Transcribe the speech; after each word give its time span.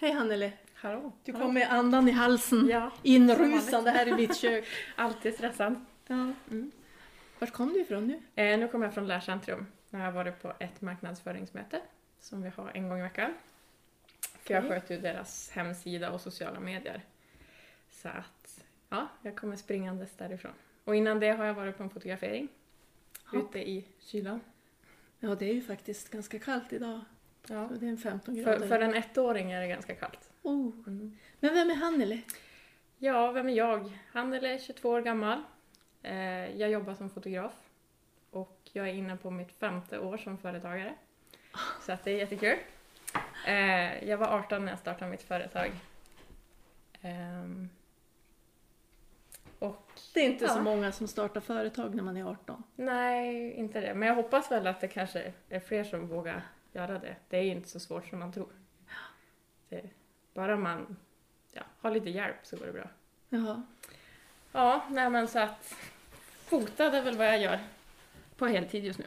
Hej 0.00 0.12
Hannele! 0.12 0.52
Hallå. 0.74 1.12
Du 1.24 1.32
kom 1.32 1.54
med 1.54 1.72
andan 1.72 2.08
i 2.08 2.10
halsen, 2.10 2.68
Ja, 2.68 2.92
inrusande 3.02 3.90
här 3.90 4.08
i 4.08 4.12
mitt 4.12 4.36
kök. 4.36 4.64
alltid 4.96 5.34
stressad. 5.34 5.84
Ja. 6.06 6.32
Mm. 6.50 6.70
Vart 7.38 7.52
kom 7.52 7.72
du 7.72 7.80
ifrån 7.80 8.06
nu? 8.06 8.22
Eh, 8.42 8.58
nu 8.58 8.68
kommer 8.68 8.86
jag 8.86 8.94
från 8.94 9.06
Lärcentrum. 9.06 9.66
Nu 9.90 9.98
har 9.98 10.04
jag 10.04 10.12
varit 10.12 10.42
på 10.42 10.52
ett 10.58 10.80
marknadsföringsmöte 10.80 11.80
som 12.20 12.42
vi 12.42 12.48
har 12.48 12.70
en 12.74 12.88
gång 12.88 12.98
i 12.98 13.02
veckan. 13.02 13.34
För 14.20 14.54
jag 14.54 14.68
sköter 14.68 14.94
ju 14.94 15.00
deras 15.00 15.50
hemsida 15.50 16.10
och 16.10 16.20
sociala 16.20 16.60
medier. 16.60 17.02
Så 17.90 18.08
att, 18.08 18.64
ja, 18.88 19.08
jag 19.22 19.36
kommer 19.36 19.56
springandes 19.56 20.16
därifrån. 20.16 20.52
Och 20.84 20.96
innan 20.96 21.20
det 21.20 21.30
har 21.30 21.44
jag 21.44 21.54
varit 21.54 21.76
på 21.76 21.82
en 21.82 21.90
fotografering. 21.90 22.48
Ja. 23.32 23.38
Ute 23.38 23.58
i 23.58 23.84
kylan. 23.98 24.40
Ja, 25.18 25.34
det 25.34 25.50
är 25.50 25.54
ju 25.54 25.62
faktiskt 25.62 26.10
ganska 26.10 26.38
kallt 26.38 26.72
idag. 26.72 27.00
Ja. 27.48 27.68
Så 27.68 27.74
det 27.74 27.86
är 27.86 27.90
en 27.90 27.98
15 27.98 28.34
grader. 28.34 28.58
För, 28.58 28.66
för 28.68 28.80
en 28.80 28.94
ettåring 28.94 29.52
är 29.52 29.60
det 29.60 29.68
ganska 29.68 29.94
kallt. 29.94 30.30
Oh. 30.42 30.72
Mm. 30.86 31.16
Men 31.40 31.54
vem 31.54 31.70
är 31.70 31.74
Hannele? 31.74 32.20
Ja, 32.98 33.32
vem 33.32 33.48
är 33.48 33.52
jag? 33.52 33.92
Handel 34.12 34.44
är 34.44 34.58
22 34.58 34.88
år 34.90 35.00
gammal. 35.00 35.42
Eh, 36.02 36.56
jag 36.56 36.70
jobbar 36.70 36.94
som 36.94 37.10
fotograf. 37.10 37.52
Och 38.30 38.60
jag 38.72 38.88
är 38.88 38.92
inne 38.92 39.16
på 39.16 39.30
mitt 39.30 39.52
femte 39.52 39.98
år 39.98 40.16
som 40.16 40.38
företagare. 40.38 40.94
Så 41.86 41.92
att 41.92 42.04
det 42.04 42.10
är 42.10 42.16
jättekul. 42.18 42.58
Eh, 43.46 44.04
jag 44.08 44.18
var 44.18 44.26
18 44.28 44.64
när 44.64 44.72
jag 44.72 44.78
startade 44.78 45.10
mitt 45.10 45.22
företag. 45.22 45.70
Ehm, 47.02 47.68
och 49.58 49.90
Det 50.14 50.20
är 50.20 50.24
inte 50.26 50.44
Ja. 50.44 50.50
så 50.50 50.60
många 50.62 50.92
som 50.92 51.08
startar 51.08 51.40
företag 51.40 51.94
när 51.94 52.02
man 52.02 52.16
är 52.16 52.24
18. 52.24 52.62
nej, 52.76 53.52
inte 53.52 53.80
det. 53.80 53.94
Men 53.94 54.08
jag 54.08 54.14
hoppas 54.14 54.50
väl 54.50 54.66
att 54.66 54.80
det 54.80 54.88
kanske 54.88 55.32
är 55.48 55.60
fler 55.60 55.84
som 55.84 56.08
vågar 56.08 56.42
göra 56.72 56.98
det. 56.98 57.16
Det 57.28 57.36
är 57.36 57.42
inte 57.42 57.68
så 57.68 57.80
svårt 57.80 58.06
som 58.06 58.18
man 58.18 58.32
tror. 58.32 58.48
Det, 59.68 59.82
bara 60.34 60.56
man 60.56 60.96
ja, 61.52 61.62
har 61.80 61.90
lite 61.90 62.10
hjälp 62.10 62.36
så 62.42 62.56
går 62.56 62.66
det 62.66 62.72
bra. 62.72 62.88
Jaha. 63.28 63.62
Ja, 64.52 64.84
nej 64.90 65.10
men 65.10 65.28
så 65.28 65.38
att 65.38 65.74
fotad 66.44 66.94
är 66.94 67.02
väl 67.02 67.16
vad 67.16 67.26
jag 67.26 67.40
gör 67.40 67.58
på 68.36 68.46
heltid 68.46 68.84
just 68.84 68.98
nu. 68.98 69.04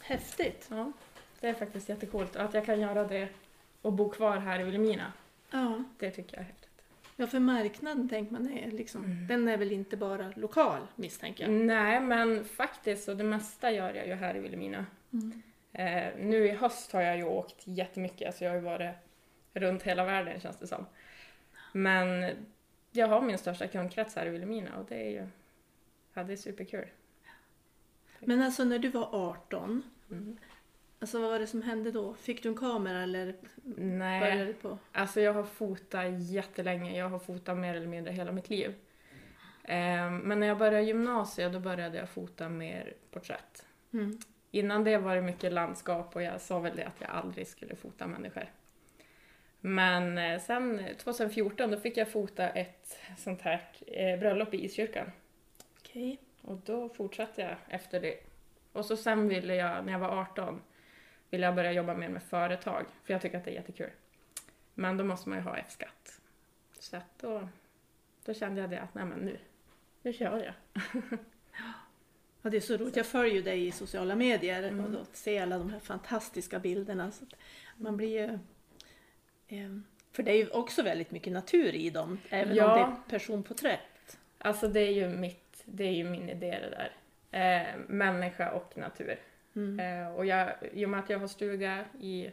Häftigt. 0.00 0.66
Ja, 0.70 0.92
det 1.40 1.48
är 1.48 1.54
faktiskt 1.54 1.88
jättecoolt. 1.88 2.36
Och 2.36 2.42
att 2.42 2.54
jag 2.54 2.66
kan 2.66 2.80
göra 2.80 3.04
det 3.04 3.28
och 3.82 3.92
bo 3.92 4.08
kvar 4.10 4.36
här 4.38 4.60
i 4.60 4.64
Vilhelmina, 4.64 5.12
Ja. 5.50 5.84
det 5.98 6.10
tycker 6.10 6.36
jag 6.36 6.40
är 6.42 6.46
häftigt. 6.46 6.70
ja, 7.16 7.26
för 7.26 7.38
marknaden 7.40 8.08
tänker 8.08 8.32
man 8.32 8.52
är 8.52 8.70
liksom, 8.70 9.04
Mm. 9.04 9.26
den 9.26 9.48
är 9.48 9.56
väl 9.56 9.72
inte 9.72 9.96
bara 9.96 10.32
lokal 10.36 10.80
misstänker 10.94 11.44
jag. 11.44 11.52
Nej, 11.52 12.00
men 12.00 12.44
faktiskt, 12.44 13.08
och 13.08 13.16
det 13.16 13.24
mesta 13.24 13.70
gör 13.70 13.94
jag 13.94 14.06
ju 14.06 14.14
här 14.14 14.36
i 14.36 14.40
Vilhelmina. 14.40 14.86
Mm. 15.12 15.42
Eh, 15.72 16.08
nu 16.18 16.46
i 16.46 16.50
höst 16.50 16.92
har 16.92 17.02
jag 17.02 17.16
ju 17.16 17.24
åkt 17.24 17.56
jättemycket, 17.64 18.26
alltså 18.26 18.44
jag 18.44 18.50
har 18.50 18.56
ju 18.56 18.62
varit 18.64 18.94
runt 19.54 19.82
hela 19.82 20.04
världen 20.04 20.40
känns 20.40 20.56
det 20.58 20.66
som. 20.66 20.86
Men 21.72 22.30
jag 22.90 23.06
har 23.08 23.20
min 23.20 23.38
största 23.38 23.66
kundkrets 23.68 24.16
här 24.16 24.26
i 24.26 24.30
Vilhelmina 24.30 24.76
och 24.78 24.84
det 24.88 24.94
är 25.06 25.10
ju, 25.10 25.26
ja 26.14 26.22
det 26.24 26.32
är 26.32 26.36
superkul. 26.36 26.86
Men 28.20 28.42
alltså 28.42 28.64
när 28.64 28.78
du 28.78 28.88
var 28.88 29.08
18, 29.14 29.82
Mm. 30.10 30.38
alltså 30.98 31.20
vad 31.20 31.30
var 31.30 31.38
det 31.38 31.46
som 31.46 31.62
hände 31.62 31.90
då? 31.90 32.14
Fick 32.14 32.42
du 32.42 32.48
en 32.48 32.56
kamera 32.56 33.02
eller 33.02 33.34
Nej. 33.76 34.20
började 34.20 34.44
du 34.44 34.52
på? 34.54 34.78
Alltså 34.92 35.20
jag 35.20 35.32
har 35.32 35.42
fotat 35.44 36.04
jättelänge, 36.30 36.98
jag 36.98 37.08
har 37.08 37.18
fotat 37.18 37.56
mer 37.58 37.74
eller 37.74 37.86
mindre 37.86 38.12
hela 38.12 38.32
mitt 38.32 38.50
liv. 38.50 38.74
Ehm, 39.64 40.18
Men 40.18 40.40
när 40.40 40.46
jag 40.46 40.58
började 40.58 40.82
gymnasiet 40.82 41.52
då 41.52 41.60
började 41.60 41.98
jag 41.98 42.08
fota 42.08 42.48
mer 42.48 42.94
porträtt. 43.10 43.66
Mm. 43.92 44.18
Innan 44.50 44.84
det 44.84 44.98
var 44.98 45.14
det 45.16 45.22
mycket 45.22 45.52
landskap 45.52 46.16
och 46.16 46.22
jag 46.22 46.40
sa 46.40 46.58
väl 46.58 46.76
det 46.76 46.84
att 46.84 47.00
jag 47.00 47.10
aldrig 47.10 47.46
skulle 47.46 47.76
fota 47.76 48.06
människor. 48.06 48.44
Men 49.60 50.18
eh, 50.18 50.40
sen 50.40 50.84
2014 50.98 51.70
då 51.70 51.80
fick 51.80 51.96
jag 51.96 52.08
fota 52.08 52.48
ett 52.48 52.98
sånt 53.16 53.42
här 53.42 53.68
eh, 53.86 54.18
bröllop 54.18 54.54
i 54.54 54.64
Iskyrkan. 54.64 55.10
Okej. 55.78 56.18
Och 56.42 56.56
då 56.56 56.88
fortsatte 56.88 57.42
jag 57.42 57.56
efter 57.68 58.00
det. 58.00 58.16
Och 58.72 58.84
så 58.84 58.96
sen 58.96 59.28
ville 59.28 59.54
jag, 59.54 59.84
när 59.84 59.92
jag 59.92 59.98
var 59.98 60.20
18, 60.20 60.62
ville 61.30 61.46
jag 61.46 61.54
börja 61.54 61.72
jobba 61.72 61.94
mer 61.94 62.08
med 62.08 62.22
företag. 62.22 62.86
För 63.04 63.12
jag 63.12 63.22
tycker 63.22 63.38
att 63.38 63.44
det 63.44 63.50
är 63.50 63.54
jättekul. 63.54 63.90
Men 64.74 64.96
då 64.96 65.04
måste 65.04 65.28
man 65.28 65.38
ju 65.38 65.44
ha 65.44 65.56
F-skatt. 65.56 66.20
Så 66.78 66.96
att 66.96 67.18
då, 67.18 67.48
då 68.24 68.34
kände 68.34 68.60
jag 68.60 68.70
det 68.70 68.80
att, 68.80 68.94
nej 68.94 69.04
men 69.04 69.18
nu, 69.18 69.38
nu 70.02 70.12
kör 70.12 70.44
jag. 70.44 70.82
Ja, 72.42 72.50
det 72.50 72.56
är 72.56 72.60
så 72.60 72.76
roligt. 72.76 72.96
Jag 72.96 73.06
följer 73.06 73.34
ju 73.34 73.42
dig 73.42 73.66
i 73.66 73.72
sociala 73.72 74.14
medier 74.16 74.62
Mm. 74.62 74.84
och 74.84 74.90
då 74.90 74.98
ser 75.12 75.42
alla 75.42 75.58
de 75.58 75.70
här 75.70 75.80
fantastiska 75.80 76.58
bilderna. 76.58 77.10
Så 77.10 77.24
man 77.76 77.96
blir 77.96 78.08
ju... 78.20 78.38
Eh, 79.58 79.70
för 80.12 80.22
det 80.22 80.30
är 80.32 80.36
ju 80.36 80.48
också 80.50 80.82
väldigt 80.82 81.10
mycket 81.10 81.32
natur 81.32 81.74
i 81.74 81.90
dem, 81.90 82.18
även 82.30 82.54
Ja. 82.56 82.72
om 82.72 82.78
det 82.78 82.84
är 82.84 83.10
personporträtt. 83.18 84.18
Alltså 84.38 84.68
det 84.68 84.80
är 84.80 84.92
ju 84.92 85.08
mitt, 85.08 85.62
det 85.64 85.84
är 85.84 85.92
ju 85.92 86.04
min 86.04 86.28
idé 86.28 86.58
det 86.62 86.70
där. 86.70 86.92
Eh, 87.32 87.78
människa 87.88 88.50
och 88.52 88.78
natur. 88.78 89.18
Mm. 89.56 89.80
Eh, 90.06 90.14
och 90.14 90.26
jag, 90.26 90.52
i 90.72 90.84
och 90.84 90.88
med 90.90 91.00
att 91.00 91.10
jag 91.10 91.18
har 91.18 91.26
stuga 91.28 91.84
i 92.00 92.30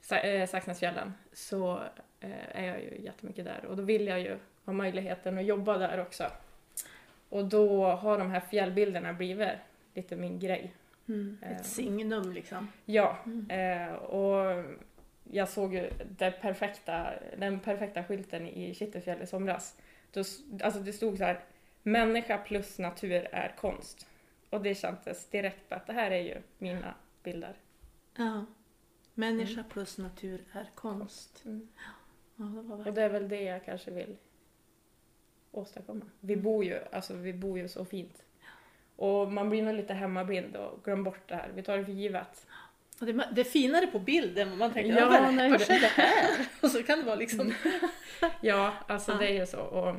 Sa- 0.00 0.16
eh, 0.18 0.46
Saxnäsfjällen 0.48 1.12
så 1.32 1.82
eh, 2.20 2.58
är 2.58 2.64
jag 2.66 2.82
ju 2.82 3.00
jättemycket 3.02 3.44
där 3.44 3.64
och 3.64 3.76
då 3.76 3.82
vill 3.82 4.06
jag 4.06 4.20
ju 4.20 4.38
ha 4.64 4.72
möjligheten 4.72 5.38
att 5.38 5.44
jobba 5.44 5.78
där 5.78 6.00
också. 6.00 6.24
Och 7.34 7.44
då 7.44 7.86
har 7.86 8.18
de 8.18 8.30
här 8.30 8.40
fjällbilderna 8.40 9.12
blivit 9.12 9.48
lite 9.94 10.16
min 10.16 10.38
grej. 10.38 10.72
Mm. 11.08 11.38
Eh. 11.42 11.52
Ett 11.52 11.66
signum 11.66 12.32
liksom. 12.32 12.68
Ja, 12.84 13.18
Mm. 13.26 13.50
eh, 13.50 13.94
och 13.94 14.64
jag 15.30 15.48
såg 15.48 15.74
ju 15.74 15.90
perfekta, 16.40 17.10
den 17.38 17.60
perfekta 17.60 18.04
skylten 18.04 18.46
i 18.48 18.74
Kittelfjäll 18.74 19.22
i 19.22 19.26
somras. 19.26 19.76
Då, 20.12 20.20
alltså 20.62 20.80
det 20.80 20.92
stod 20.92 21.18
så 21.18 21.24
här, 21.24 21.40
människa 21.82 22.38
plus 22.38 22.78
natur 22.78 23.28
är 23.32 23.54
konst. 23.56 24.06
Och 24.50 24.62
det 24.62 24.74
kändes 24.74 25.28
direkt 25.28 25.68
på 25.68 25.74
att 25.74 25.86
det 25.86 25.92
här 25.92 26.10
är 26.10 26.20
ju 26.22 26.36
mina 26.58 26.94
bilder. 27.22 27.54
Ja. 28.16 28.44
Människa 29.14 29.52
Mm. 29.60 29.70
plus 29.70 29.98
natur 29.98 30.44
är 30.52 30.70
konst. 30.74 31.42
Ja, 32.36 32.44
det 32.44 32.84
Och 32.84 32.94
det 32.94 33.02
är 33.02 33.08
väl 33.08 33.28
det 33.28 33.42
jag 33.42 33.64
kanske 33.64 33.90
vill 33.90 34.16
åstadkomma. 35.58 36.04
Vi 36.20 36.36
bor 36.36 36.64
ju, 36.64 36.80
alltså 36.92 37.14
vi 37.14 37.32
bor 37.32 37.58
ju 37.58 37.68
så 37.68 37.84
fint. 37.84 38.22
Och 38.96 39.32
man 39.32 39.50
blir 39.50 39.62
nog 39.62 39.74
lite 39.74 39.94
hemmablind 39.94 40.56
och 40.56 40.84
glömmer 40.84 41.02
bort 41.04 41.28
det 41.28 41.34
här. 41.34 41.50
Vi 41.54 41.62
tar 41.62 41.78
det 41.78 41.84
för 41.84 41.92
givet. 41.92 42.46
Det, 42.98 43.12
det 43.32 43.40
är 43.40 43.44
finare 43.44 43.86
på 43.86 43.98
bilden 43.98 44.42
än 44.42 44.50
vad 44.50 44.58
man 44.58 44.72
tänker. 44.72 44.96
Ja, 45.00 45.08
vad, 45.08 45.34
nej, 45.34 45.50
vad 45.50 45.60
det- 45.60 45.74
här? 45.74 46.46
Och 46.62 46.70
så 46.70 46.82
kan 46.82 46.98
det 46.98 47.04
vara 47.04 47.16
liksom... 47.16 47.54
Ja, 48.40 48.74
alltså 48.88 49.12
Ja. 49.12 49.18
det 49.18 49.26
är 49.28 49.32
ju 49.40 49.46
så. 49.46 49.60
Och 49.60 49.96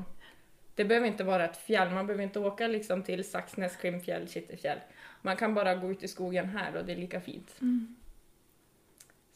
det 0.75 0.85
behöver 0.85 1.07
inte 1.07 1.23
vara 1.23 1.45
ett 1.45 1.57
fjäll, 1.57 1.89
man 1.89 2.07
behöver 2.07 2.23
inte 2.23 2.39
åka 2.39 2.67
liksom 2.67 3.03
till 3.03 3.23
Saxnäs, 3.29 3.75
Skinnfjäll, 3.75 4.27
Kittelfjäll. 4.29 4.79
Man 5.21 5.35
kan 5.37 5.53
bara 5.53 5.75
gå 5.75 5.91
ut 5.91 6.03
i 6.03 6.07
skogen 6.07 6.49
här 6.49 6.75
och 6.75 6.85
det 6.85 6.91
är 6.91 6.97
lika 6.97 7.21
fint. 7.21 7.55
Mm. 7.61 7.95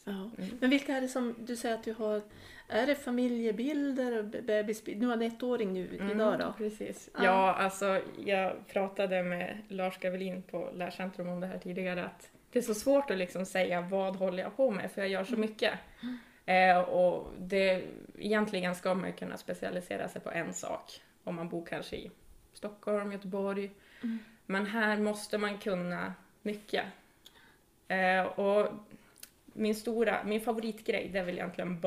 Ja. 0.04 0.12
Mm. 0.12 0.30
Men 0.60 0.70
vilka 0.70 0.96
är 0.96 1.00
det 1.00 1.08
som 1.08 1.34
du 1.38 1.56
säger 1.56 1.74
att 1.74 1.84
du 1.84 1.92
har? 1.92 2.22
Är 2.72 2.86
det 2.86 2.94
familjebilder 2.94 4.18
och 4.18 4.24
be- 4.24 4.42
bebisbilder? 4.42 5.00
Nu 5.00 5.06
har 5.06 5.14
en 5.14 5.22
ettåring 5.22 5.72
nu 5.72 5.88
idag 5.94 6.38
då. 6.38 6.44
Mm, 6.44 6.52
Precis. 6.56 7.08
Ja. 7.14 7.24
Ja. 7.24 7.54
alltså 7.54 8.00
jag 8.24 8.66
pratade 8.68 9.22
med 9.22 9.58
Lars 9.68 9.98
Gavelin 9.98 10.42
på 10.42 10.70
Lärcentrum 10.74 11.28
om 11.28 11.40
det 11.40 11.46
här 11.46 11.58
tidigare 11.58 12.04
att 12.04 12.30
det 12.52 12.58
är 12.58 12.62
så 12.62 12.74
svårt 12.74 13.10
att 13.10 13.18
liksom 13.18 13.46
säga 13.46 13.80
vad 13.80 14.16
håller 14.16 14.42
jag 14.42 14.56
på 14.56 14.70
med 14.70 14.90
för 14.92 15.00
jag 15.00 15.10
gör 15.10 15.24
så 15.24 15.36
mycket. 15.36 15.74
Eh, 16.46 16.78
och 16.78 17.28
det, 17.38 17.82
egentligen 18.18 18.74
ska 18.74 18.94
man 18.94 19.06
ju 19.10 19.12
kunna 19.16 19.36
specialisera 19.36 20.08
sig 20.08 20.20
på 20.20 20.30
en 20.30 20.54
sak 20.54 21.00
om 21.24 21.34
man 21.34 21.48
bor 21.48 21.66
kanske 21.66 21.96
i 21.96 22.10
Stockholm, 22.52 23.12
Göteborg. 23.12 23.70
Mm. 24.02 24.18
Men 24.46 24.66
här 24.66 24.96
måste 24.98 25.38
man 25.38 25.58
kunna 25.58 26.14
mycket. 26.42 26.84
Eh, 27.88 28.22
och 28.22 28.68
min 29.44 29.74
stora, 29.74 30.24
min 30.24 30.40
favoritgrej 30.40 31.08
det 31.12 31.18
är 31.18 31.24
väl 31.24 31.34
egentligen 31.38 31.80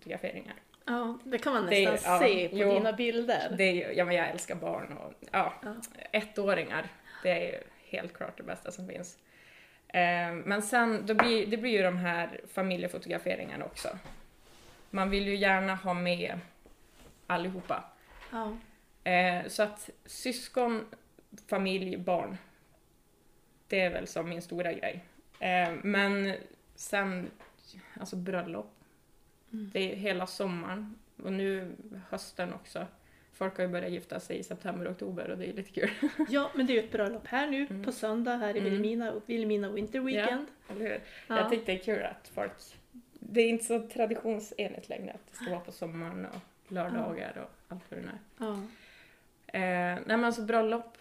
barnfotograferingar. 0.00 0.54
Ja, 0.84 1.18
det 1.24 1.38
kan 1.38 1.52
man 1.52 1.66
Det- 1.66 1.90
nästan 1.90 2.12
ja, 2.12 2.20
se 2.20 2.48
på 2.48 2.56
jo. 2.56 2.74
dina 2.74 2.92
bilder. 2.92 3.54
Det 3.58 3.84
är, 3.84 3.90
ja, 3.92 4.04
men 4.04 4.16
jag 4.16 4.28
älskar 4.28 4.54
barn 4.54 4.92
och 4.98 5.12
ja, 5.32 5.54
Ja. 5.62 5.74
ettåringar. 6.12 6.86
Det 7.22 7.30
är 7.30 7.40
ju 7.52 7.58
helt 7.88 8.12
klart 8.12 8.36
det 8.36 8.42
bästa 8.42 8.70
som 8.70 8.88
finns. 8.88 9.18
Eh, 9.88 10.32
men 10.44 10.62
sen, 10.62 11.06
då 11.06 11.14
blir, 11.14 11.46
det 11.46 11.56
blir 11.56 11.70
ju 11.70 11.82
de 11.82 11.96
här 11.96 12.40
familjefotograferingarna 12.52 13.64
också. 13.64 13.98
Man 14.90 15.10
vill 15.10 15.26
ju 15.28 15.36
gärna 15.36 15.74
ha 15.74 15.94
med 15.94 16.38
allihopa. 17.26 17.84
Ja. 18.32 18.56
Eh, 19.10 19.46
så 19.48 19.62
att 19.62 19.90
syskon, 20.06 20.86
familj, 21.48 21.96
barn. 21.96 22.36
Det 23.68 23.80
är 23.80 23.90
väl 23.90 24.06
som 24.06 24.28
min 24.28 24.42
stora 24.42 24.72
grej. 24.72 25.04
Eh, 25.40 25.72
men 25.82 26.34
sen, 26.74 27.30
alltså 28.00 28.16
bröllop. 28.16 28.74
Mm. 29.52 29.70
Det 29.72 29.92
är 29.92 29.96
hela 29.96 30.26
sommaren 30.26 30.94
och 31.22 31.32
nu 31.32 31.72
hösten 32.10 32.52
också. 32.52 32.86
Folk 33.32 33.56
har 33.56 33.64
ju 33.64 33.70
börjat 33.70 33.90
gifta 33.92 34.20
sig 34.20 34.38
i 34.38 34.42
september 34.42 34.84
och 34.86 34.92
oktober 34.92 35.28
och 35.30 35.38
det 35.38 35.46
är 35.48 35.52
lite 35.52 35.70
kul. 35.70 35.90
ja, 36.28 36.50
men 36.54 36.66
det 36.66 36.72
är 36.72 36.74
ju 36.74 36.84
ett 36.84 36.92
bröllop 36.92 37.26
här 37.26 37.46
nu 37.46 37.66
Mm. 37.70 37.84
på 37.84 37.92
söndag 37.92 38.36
här 38.36 38.54
i 38.56 38.58
Mm. 38.58 38.64
Vilhelmina, 38.64 39.20
Vilhelmina 39.26 39.70
Winter 39.70 40.00
Weekend. 40.00 40.46
Eller 40.68 40.80
hur? 40.80 41.00
Ja. 41.26 41.36
Jag 41.36 41.50
tyckte 41.50 41.72
det 41.72 41.78
är 41.78 41.84
kul 41.84 42.02
att 42.04 42.28
folk 42.34 42.52
det 43.22 43.40
är 43.40 43.48
inte 43.48 43.64
så 43.64 43.88
traditionsenligt 43.88 44.88
längre 44.88 45.12
att 45.12 45.26
det 45.30 45.36
ska 45.36 45.50
vara 45.50 45.60
på 45.60 45.72
sommaren 45.72 46.26
och 46.26 46.72
lördagar 46.72 47.38
och 47.38 47.72
allt 47.72 47.82
vad 47.90 48.00
det 48.00 48.06
är. 48.06 48.18
Ja. 48.38 48.52
Eh, 49.46 49.60
nej 49.60 50.02
men 50.06 50.24
alltså 50.24 50.42
bröllop, 50.42 50.98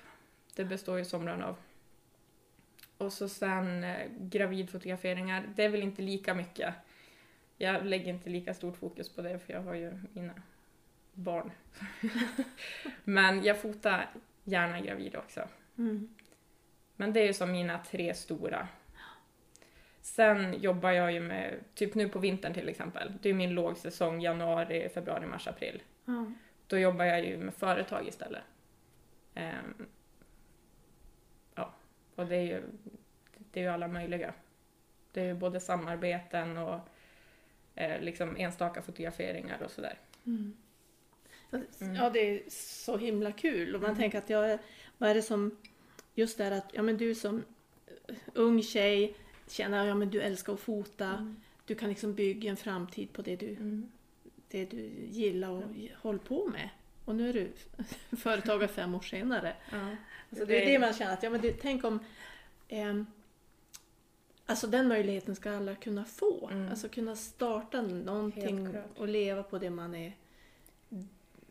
det 0.55 0.65
består 0.65 0.97
ju 0.97 1.05
somrarna 1.05 1.47
av. 1.47 1.55
Och 2.97 3.13
så 3.13 3.29
sen 3.29 3.83
eh, 3.83 4.07
gravidfotograferingar, 4.19 5.43
det 5.55 5.63
är 5.63 5.69
väl 5.69 5.83
inte 5.83 6.01
lika 6.01 6.33
mycket. 6.33 6.73
Jag 7.61 7.85
lägger 7.85 8.13
inte 8.13 8.29
lika 8.29 8.53
stort 8.53 8.77
fokus 8.77 9.15
på 9.15 9.21
det 9.21 9.39
för 9.39 9.53
jag 9.53 9.61
har 9.61 9.73
ju 9.73 9.99
mina 10.13 10.33
barn. 11.13 11.51
men 13.03 13.43
jag 13.43 13.61
fotar 13.61 14.09
gärna 14.43 14.81
gravid 14.81 15.15
också. 15.15 15.47
Mm. 15.77 16.15
Men 16.95 17.13
det 17.13 17.19
är 17.19 17.25
ju 17.25 17.33
som 17.33 17.51
mina 17.51 17.79
tre 17.79 18.13
stora. 18.13 18.67
Sen 20.01 20.61
jobbar 20.61 20.91
jag 20.91 21.11
ju 21.11 21.19
med, 21.19 21.59
typ 21.75 21.95
nu 21.95 22.09
på 22.09 22.19
vintern 22.19 22.53
till 22.53 22.69
exempel, 22.69 23.13
det 23.21 23.29
är 23.29 23.33
min 23.33 23.53
lågsäsong 23.53 24.21
januari, 24.21 24.89
februari, 24.89 25.25
mars, 25.25 25.47
april. 25.47 25.81
Ja. 26.05 26.31
Då 26.67 26.77
jobbar 26.77 27.05
jag 27.05 27.25
ju 27.25 27.37
med 27.37 27.53
företag 27.53 28.07
istället. 28.07 28.43
Ehm, 29.33 29.87
ja, 31.55 31.73
och 32.15 32.25
det 32.25 32.35
är 32.35 32.43
ju, 32.43 32.63
det 33.51 33.59
är 33.59 33.63
ju 33.63 33.69
alla 33.69 33.87
möjliga. 33.87 34.33
Det 35.11 35.21
är 35.21 35.25
ju 35.25 35.33
både 35.33 35.59
samarbeten 35.59 36.57
och 36.57 36.79
eh, 37.79 38.01
liksom 38.01 38.35
enstaka 38.37 38.81
fotograferingar 38.81 39.61
och 39.63 39.71
sådär. 39.71 39.97
Mm. 40.25 40.53
Mm. 41.51 41.95
Ja, 41.95 42.09
det 42.09 42.19
är 42.19 42.41
så 42.49 42.97
himla 42.97 43.31
kul. 43.31 43.75
Och 43.75 43.81
man 43.81 43.89
Mm. 43.89 43.99
tänker 44.01 44.17
att 44.17 44.29
jag, 44.29 44.59
vad 44.97 45.09
är 45.09 45.15
det 45.15 45.21
som, 45.21 45.57
just 46.15 46.37
det 46.37 46.43
här 46.43 46.51
att 46.51 46.69
ja, 46.73 46.81
men 46.81 46.97
du 46.97 47.15
som 47.15 47.43
eh, 48.07 48.15
ung 48.33 48.63
tjej 48.63 49.15
känner 49.47 49.85
ja, 49.85 49.95
men 49.95 50.09
du 50.09 50.21
älskar 50.21 50.53
att 50.53 50.59
fota. 50.59 51.35
Du 51.65 51.75
kan 51.75 51.89
liksom 51.89 52.13
bygga 52.15 52.49
en 52.49 52.57
framtid 52.57 53.13
på 53.13 53.21
det 53.21 53.35
du, 53.35 53.47
Mm. 53.49 53.91
det 54.47 54.65
du 54.65 54.89
gillar 55.09 55.49
och 55.49 55.63
håller 56.01 56.19
på 56.19 56.45
med. 56.47 56.69
Och 57.05 57.15
nu 57.15 57.29
är 57.29 57.33
du 57.33 57.47
företagare 58.17 58.67
fem 58.67 58.95
år 58.95 59.01
senare. 59.01 59.53
Ja. 59.71 59.95
Alltså 60.29 60.45
det 60.45 60.63
är 60.63 60.65
det 60.65 60.79
man 60.79 60.93
känner 60.93 61.13
att, 61.13 61.23
ja 61.23 61.29
men 61.29 61.41
det, 61.41 61.53
tänk 61.61 61.83
om 61.83 61.99
ehm, 62.67 63.05
Alltså 64.49 64.67
den 64.67 64.87
möjligheten 64.87 65.35
ska 65.35 65.51
alla 65.51 65.75
kunna 65.75 66.05
få. 66.05 66.49
Mm. 66.51 66.69
Alltså 66.69 66.89
kunna 66.89 67.15
starta 67.15 67.81
någonting 67.81 68.75
och 68.97 69.07
leva 69.07 69.43
på 69.43 69.57
det 69.57 69.69
man 69.69 69.95
är, 69.95 70.13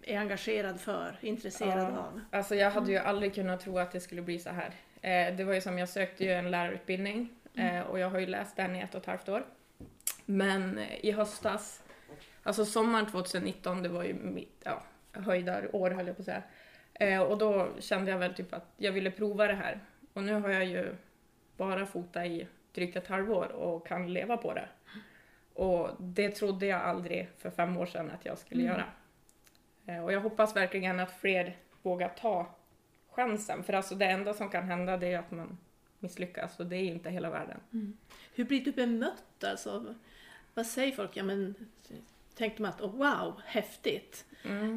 är 0.03 0.19
engagerad 0.19 0.81
för, 0.81 1.19
intresserad 1.21 1.93
Ja. 1.93 1.99
av. 1.99 2.21
Alltså 2.31 2.55
jag 2.55 2.71
hade 2.71 2.93
ju 2.93 2.99
aldrig 2.99 3.35
kunnat 3.35 3.61
tro 3.61 3.79
att 3.79 3.93
det 3.93 4.01
skulle 4.01 4.23
bli 4.23 4.39
så 4.39 4.51
här. 4.51 4.73
Eh, 5.03 5.37
det 5.37 5.45
var 5.45 5.55
ju 5.55 5.61
som, 5.61 5.79
jag 5.79 5.89
sökte 5.89 6.25
ju 6.25 6.31
en 6.33 6.51
lärarutbildning 6.51 7.29
eh, 7.55 7.81
och 7.81 7.99
jag 7.99 8.11
har 8.11 8.19
ju 8.19 8.27
läst 8.27 8.57
den 8.57 8.77
i 8.77 8.81
ett 8.81 8.95
och 8.95 9.01
ett 9.01 9.07
halvt 9.07 9.29
år. 9.29 9.47
Men 10.25 10.79
eh, 10.79 11.05
i 11.05 11.11
höstas, 11.11 11.83
alltså 12.43 12.65
sommaren 12.65 13.07
2019, 13.07 13.83
det 13.83 13.89
var 13.89 14.05
ju 14.05 14.15
mitt 14.15 14.63
ja, 14.65 14.83
höjdarår 15.13 15.91
höll 15.91 16.07
jag 16.07 16.17
på 16.17 16.23
att 16.23 16.27
säga. 16.27 16.43
Eh, 16.95 17.23
och 17.23 17.39
då 17.39 17.69
kände 17.79 18.11
jag 18.11 18.19
väl 18.19 18.35
typ 18.35 18.55
att 18.55 18.67
jag 18.77 18.93
ville 18.93 19.11
prova 19.11 19.47
det 19.47 19.55
här. 19.55 19.81
Och 20.13 20.23
nu 20.23 20.33
har 20.33 20.49
jag 20.49 20.65
ju 20.65 20.95
bara 21.57 21.87
fotat 21.87 22.27
i 22.27 22.47
drygt 22.79 22.97
ett 22.97 23.07
halvår 23.09 23.47
och 23.53 23.87
kan 23.87 24.13
leva 24.13 24.37
på 24.37 24.55
det. 24.55 24.69
Och 25.55 25.91
det 25.99 26.31
trodde 26.31 26.67
jag 26.67 26.81
aldrig 26.81 27.29
för 27.39 27.51
fem 27.51 27.77
år 27.77 27.87
sedan 27.87 28.11
att 28.11 28.25
jag 28.25 28.39
skulle 28.39 28.63
Mm. 28.63 28.73
göra. 28.75 28.85
Eh, 29.87 30.05
Och 30.05 30.13
jag 30.13 30.21
hoppas 30.21 30.57
verkligen 30.57 31.01
att 31.01 31.21
fler 31.21 31.57
vågar 31.83 32.09
ta 32.09 32.55
chansen. 33.11 33.63
För 33.65 33.73
alltså 33.73 33.95
det 33.95 34.07
enda 34.07 34.35
som 34.35 34.49
kan 34.51 34.65
hända 34.65 34.97
det 34.97 35.13
är 35.13 35.19
att 35.19 35.31
man 35.31 35.59
misslyckas 35.99 36.61
och 36.61 36.67
det 36.67 36.77
är 36.77 36.85
inte 36.85 37.11
hela 37.11 37.31
världen. 37.31 37.61
Hur 38.35 38.45
blir 38.45 38.65
du 38.65 38.73
bemött? 38.73 39.45
Alltså, 39.45 39.95
vad 40.55 40.67
säger 40.67 40.93
folk? 40.93 41.17
Ja, 41.17 41.23
men, 41.23 41.55
tänkte 42.35 42.63
man 42.63 42.71
att 42.71 42.81
oh, 42.81 42.97
wow, 42.97 43.41
häftigt? 43.45 44.25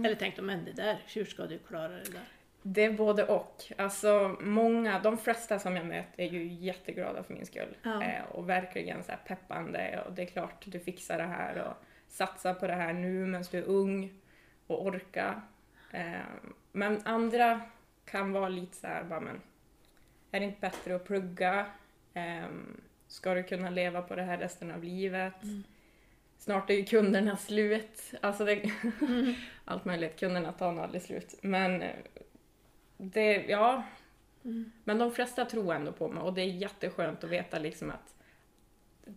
Eller 0.05 0.15
tänkte 0.15 0.41
de, 0.41 0.45
men 0.47 0.65
det 0.65 0.71
där, 0.71 1.01
hur 1.15 1.25
ska 1.25 1.45
du 1.45 1.57
klara 1.59 1.87
det 1.91 2.11
där? 2.11 2.27
Det 2.61 2.83
är 2.83 2.91
både 2.91 3.27
och. 3.27 3.63
Alltså 3.77 4.37
många, 4.39 4.99
de 4.99 5.17
flesta 5.17 5.59
som 5.59 5.75
jag 5.75 5.85
möter 5.85 6.23
är 6.23 6.29
ju 6.29 6.47
jätteglada 6.47 7.23
för 7.23 7.33
min 7.33 7.45
skull. 7.45 7.77
Ja. 7.83 8.03
Eh, 8.03 8.23
och 8.31 8.49
verkligen 8.49 9.03
så 9.03 9.11
peppande 9.27 10.03
och 10.07 10.13
det 10.13 10.21
är 10.21 10.25
klart 10.25 10.63
du 10.65 10.79
fixar 10.79 11.17
det 11.17 11.23
här 11.23 11.67
och 11.67 11.73
satsa 12.07 12.53
på 12.53 12.67
det 12.67 12.73
här 12.73 12.93
nu 12.93 13.25
medan 13.25 13.45
du 13.51 13.57
är 13.57 13.63
ung 13.63 14.13
och 14.67 14.85
orka. 14.85 15.41
Eh, 15.91 16.21
men 16.71 17.01
andra 17.05 17.61
kan 18.05 18.31
vara 18.31 18.49
lite 18.49 18.77
så 18.77 18.87
här, 18.87 19.03
bara 19.03 19.19
men 19.19 19.41
är 20.31 20.39
det 20.39 20.45
inte 20.45 20.61
bättre 20.61 20.95
att 20.95 21.05
plugga? 21.05 21.65
Eh, 22.13 22.47
ska 23.07 23.33
du 23.33 23.43
kunna 23.43 23.69
leva 23.69 24.01
på 24.01 24.15
det 24.15 24.23
här 24.23 24.37
resten 24.37 24.71
av 24.71 24.83
livet? 24.83 25.43
Mm. 25.43 25.63
Snart 26.37 26.69
är 26.69 26.73
ju 26.73 26.85
kunderna 26.85 27.37
slut. 27.37 28.13
Alltså 28.21 28.45
det, 28.45 28.71
allt 29.65 29.85
möjligt. 29.85 30.19
Kunderna 30.19 30.51
tar 30.51 30.71
nog 30.71 30.83
aldrig 30.83 31.01
slut. 31.01 31.35
Men 31.41 31.81
eh, 31.81 31.95
det, 33.01 33.45
ja. 33.45 33.83
Mm. 34.43 34.71
Men 34.83 34.97
de 34.97 35.11
flesta 35.11 35.45
tror 35.45 35.73
ändå 35.73 35.91
på 35.91 36.07
mig 36.07 36.23
och 36.23 36.33
det 36.33 36.41
är 36.41 36.45
jätteskönt 36.45 37.23
att 37.23 37.29
veta 37.29 37.59
liksom 37.59 37.91
att 37.91 38.15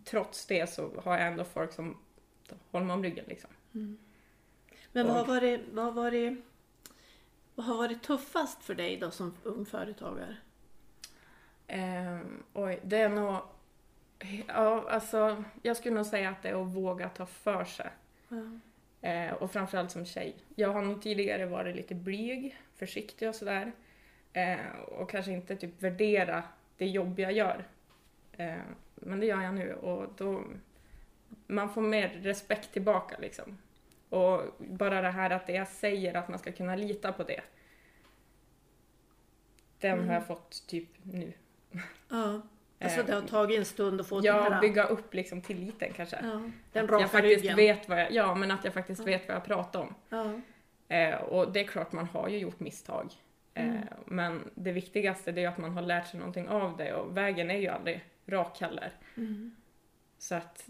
trots 0.03 0.45
det 0.45 0.69
så 0.69 1.01
har 1.03 1.17
jag 1.17 1.27
ändå 1.27 1.43
folk 1.43 1.73
som 1.73 1.97
håller 2.71 2.85
mig 2.85 2.93
om 2.93 3.03
ryggen 3.03 3.25
liksom. 3.27 3.49
Men 4.91 5.07
vad 5.07 5.15
har 5.15 5.25
varit, 5.25 5.61
vad 5.71 5.85
har 5.85 5.91
varit, 5.91 6.45
vad 7.55 7.65
har 7.65 7.77
varit 7.77 8.03
tuffast 8.03 8.63
för 8.63 8.75
dig 8.75 8.97
då 8.97 9.11
som 9.11 9.33
ung 9.43 9.65
företagare? 9.65 10.37
Ehm, 11.67 12.43
oj, 12.53 12.79
det 12.83 12.97
är 12.97 13.09
nog... 13.09 13.35
Ja, 14.47 14.89
alltså 14.89 15.43
jag 15.61 15.77
skulle 15.77 15.95
nog 15.95 16.05
säga 16.05 16.29
att 16.29 16.41
det 16.41 16.49
är 16.49 16.61
att 16.61 16.75
våga 16.75 17.09
ta 17.09 17.25
för 17.25 17.65
sig. 17.65 17.89
Ja. 18.29 18.59
Eh, 19.05 19.33
och 19.33 19.51
framförallt 19.51 19.91
som 19.91 20.05
tjej. 20.05 20.35
Jag 20.55 20.73
har 20.73 20.81
nog 20.81 21.01
tidigare 21.01 21.45
varit 21.45 21.75
lite 21.75 21.95
blyg, 21.95 22.57
försiktig 22.75 23.29
och 23.29 23.35
sådär. 23.35 23.71
Eh, 24.33 24.79
och 24.87 25.09
kanske 25.09 25.31
inte 25.31 25.55
typ 25.55 25.81
värdera 25.81 26.43
det 26.77 26.85
jobb 26.87 27.19
jag 27.19 27.33
gör. 27.33 27.67
Eh, 28.37 28.55
men 28.95 29.19
det 29.19 29.25
gör 29.25 29.41
jag 29.41 29.53
nu 29.53 29.73
och 29.73 30.13
då... 30.17 30.43
Man 31.47 31.73
får 31.73 31.81
mer 31.81 32.09
respekt 32.09 32.73
tillbaka 32.73 33.15
liksom. 33.19 33.57
Och 34.09 34.41
bara 34.57 35.01
det 35.01 35.11
här 35.11 35.29
att 35.29 35.47
det 35.47 35.53
jag 35.53 35.67
säger, 35.67 36.13
att 36.13 36.27
man 36.27 36.39
ska 36.39 36.51
kunna 36.51 36.75
lita 36.75 37.11
på 37.11 37.23
det. 37.23 37.41
Den 39.79 40.07
har 40.07 40.13
jag 40.13 40.27
fått 40.27 40.67
typ 40.67 40.89
nu. 41.03 41.33
ja. 42.09 42.41
Alltså 42.85 42.99
Eh, 42.99 43.05
det 43.05 43.13
har 43.13 43.21
tagit 43.21 43.59
en 43.59 43.65
stund 43.65 44.01
att 44.01 44.07
få 44.07 44.21
till 44.21 44.25
Ja, 44.27 44.57
bygga 44.61 44.83
upp 44.83 45.13
liksom 45.13 45.41
tilliten 45.41 45.93
kanske. 45.95 46.19
ja. 46.23 46.41
Den 46.71 46.85
Att 46.93 47.01
jag 47.01 47.11
faktiskt 47.11 47.41
ryggen. 47.41 47.55
vet 47.57 47.89
vad 47.89 47.99
jag, 47.99 48.11
ja, 48.11 48.35
men 48.35 48.51
att 48.51 48.63
jag 48.63 48.73
faktiskt 48.73 49.01
vet 49.07 49.27
vad 49.27 49.35
jag 49.37 49.45
pratar 49.45 49.79
om. 49.79 49.95
Ja. 50.09 50.31
Eh, 50.95 51.15
och 51.15 51.51
det 51.51 51.59
är 51.59 51.63
klart, 51.67 51.91
man 51.91 52.05
har 52.05 52.27
ju 52.29 52.37
gjort 52.37 52.59
misstag. 52.59 53.11
Eh, 53.53 53.65
Mm. 53.65 53.81
Men 54.05 54.51
det 54.55 54.71
viktigaste 54.71 55.31
det 55.31 55.39
är 55.39 55.41
ju 55.41 55.47
att 55.47 55.57
man 55.57 55.71
har 55.73 55.81
lärt 55.81 56.07
sig 56.07 56.19
någonting 56.19 56.47
av 56.49 56.77
det 56.77 56.93
och 56.93 57.17
vägen 57.17 57.51
är 57.51 57.57
ju 57.57 57.67
aldrig 57.67 58.03
rak 58.25 58.61
heller. 58.61 58.91
Mm. 59.17 59.55
Så 60.17 60.35
att, 60.35 60.67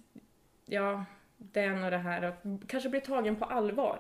ja, 0.66 1.06
det 1.38 1.60
är 1.62 1.70
nog 1.76 1.92
det 1.92 1.98
här 1.98 2.22
att 2.22 2.44
kanske 2.68 2.90
bli 2.90 3.02
tagen 3.02 3.36
på 3.36 3.46
allvar. 3.46 4.00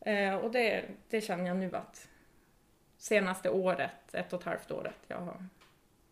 Eh, 0.00 0.34
och 0.34 0.50
det, 0.50 0.84
det 1.08 1.20
känner 1.20 1.46
jag 1.46 1.56
nu 1.56 1.76
att 1.76 2.08
senaste 2.96 3.50
året, 3.50 4.14
ett 4.14 4.32
och 4.32 4.40
ett 4.40 4.46
halvt 4.46 4.70
året, 4.70 4.96
jag 5.08 5.16
har 5.18 5.44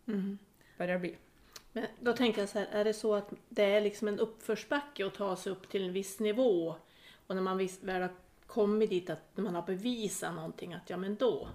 Mm. 0.09 0.39
börjat 0.79 1.01
bli. 1.01 1.17
Men 1.73 1.87
då 2.01 2.13
tänker 2.13 2.41
jag 2.41 2.49
så 2.49 2.59
här, 2.59 2.67
är 2.73 2.85
det 2.85 2.95
så 2.95 3.15
att 3.15 3.33
det 3.49 3.65
är 3.65 3.81
liksom 3.81 4.09
en 4.09 4.19
uppförsbacke 4.19 5.07
att 5.07 5.15
ta 5.15 5.37
sig 5.37 5.53
upp 5.53 5.69
till 5.69 5.85
en 5.85 5.93
viss 5.93 6.21
nivå 6.21 6.75
och 7.27 7.35
när 7.35 7.43
man 7.43 7.69
väl 7.83 8.03
har 8.03 8.11
kommit 8.47 8.91
dit 8.91 9.11
att 9.11 9.37
när 9.37 9.45
man 9.45 9.55
har 9.55 9.63
bevisat 9.63 10.35
någonting 10.35 10.75
att 10.75 10.91
ja 10.91 10.97
men 10.97 11.17
då 11.17 11.49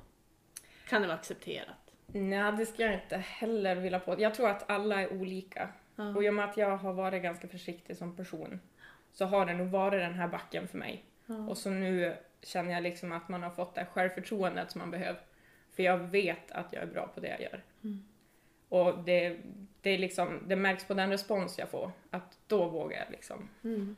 kan 0.88 1.02
det 1.02 1.08
vara 1.08 1.18
accepterat. 1.18 1.94
Nej, 2.08 2.52
det 2.52 2.66
ska 2.66 2.84
jag 2.84 2.94
inte 2.94 3.18
heller 3.18 3.76
vilja 3.76 4.00
på. 4.00 4.16
Jag 4.22 4.36
tror 4.36 4.50
att 4.50 4.70
alla 4.70 5.02
är 5.02 5.14
olika. 5.14 5.70
Ja. 5.96 6.16
Och 6.16 6.24
i 6.24 6.30
och 6.30 6.34
med 6.34 6.46
att 6.46 6.58
jag 6.58 6.78
har 6.78 6.94
varit 6.94 7.24
ganska 7.24 7.48
försiktig 7.48 7.98
som 7.98 8.16
person 8.16 8.60
så 9.14 9.26
har 9.26 9.46
det 9.46 9.54
nog 9.54 9.68
varit 9.68 10.02
den 10.02 10.14
här 10.14 10.28
backen 10.28 10.68
för 10.68 10.78
mig. 10.78 11.06
Ja. 11.26 11.48
Och 11.48 11.58
så 11.58 11.70
nu 11.70 12.16
känner 12.42 12.72
jag 12.72 12.84
liksom 12.84 13.12
att 13.12 13.30
man 13.30 13.44
har 13.44 13.50
fått 13.50 13.76
det 13.76 13.86
självförtroendet 13.86 14.72
som 14.72 14.80
man 14.80 14.92
behöver. 14.92 15.22
För 15.76 15.84
jag 15.84 15.98
vet 15.98 16.52
att 16.52 16.74
jag 16.74 16.84
är 16.84 16.88
bra 16.88 17.08
på 17.08 17.20
det 17.20 17.28
jag 17.28 17.42
gör. 17.42 17.64
Mm. 17.84 18.06
Och 18.74 19.04
det, 19.04 19.38
det, 19.82 19.90
är 19.90 19.98
liksom, 19.98 20.44
det 20.48 20.56
märks 20.56 20.86
på 20.86 20.94
den 20.94 21.10
respons 21.10 21.60
jag 21.60 21.70
får, 21.70 21.92
att 22.10 22.38
då 22.48 22.70
vågar 22.70 22.98
jag 22.98 23.12
liksom. 23.12 23.50
Mm. 23.64 23.96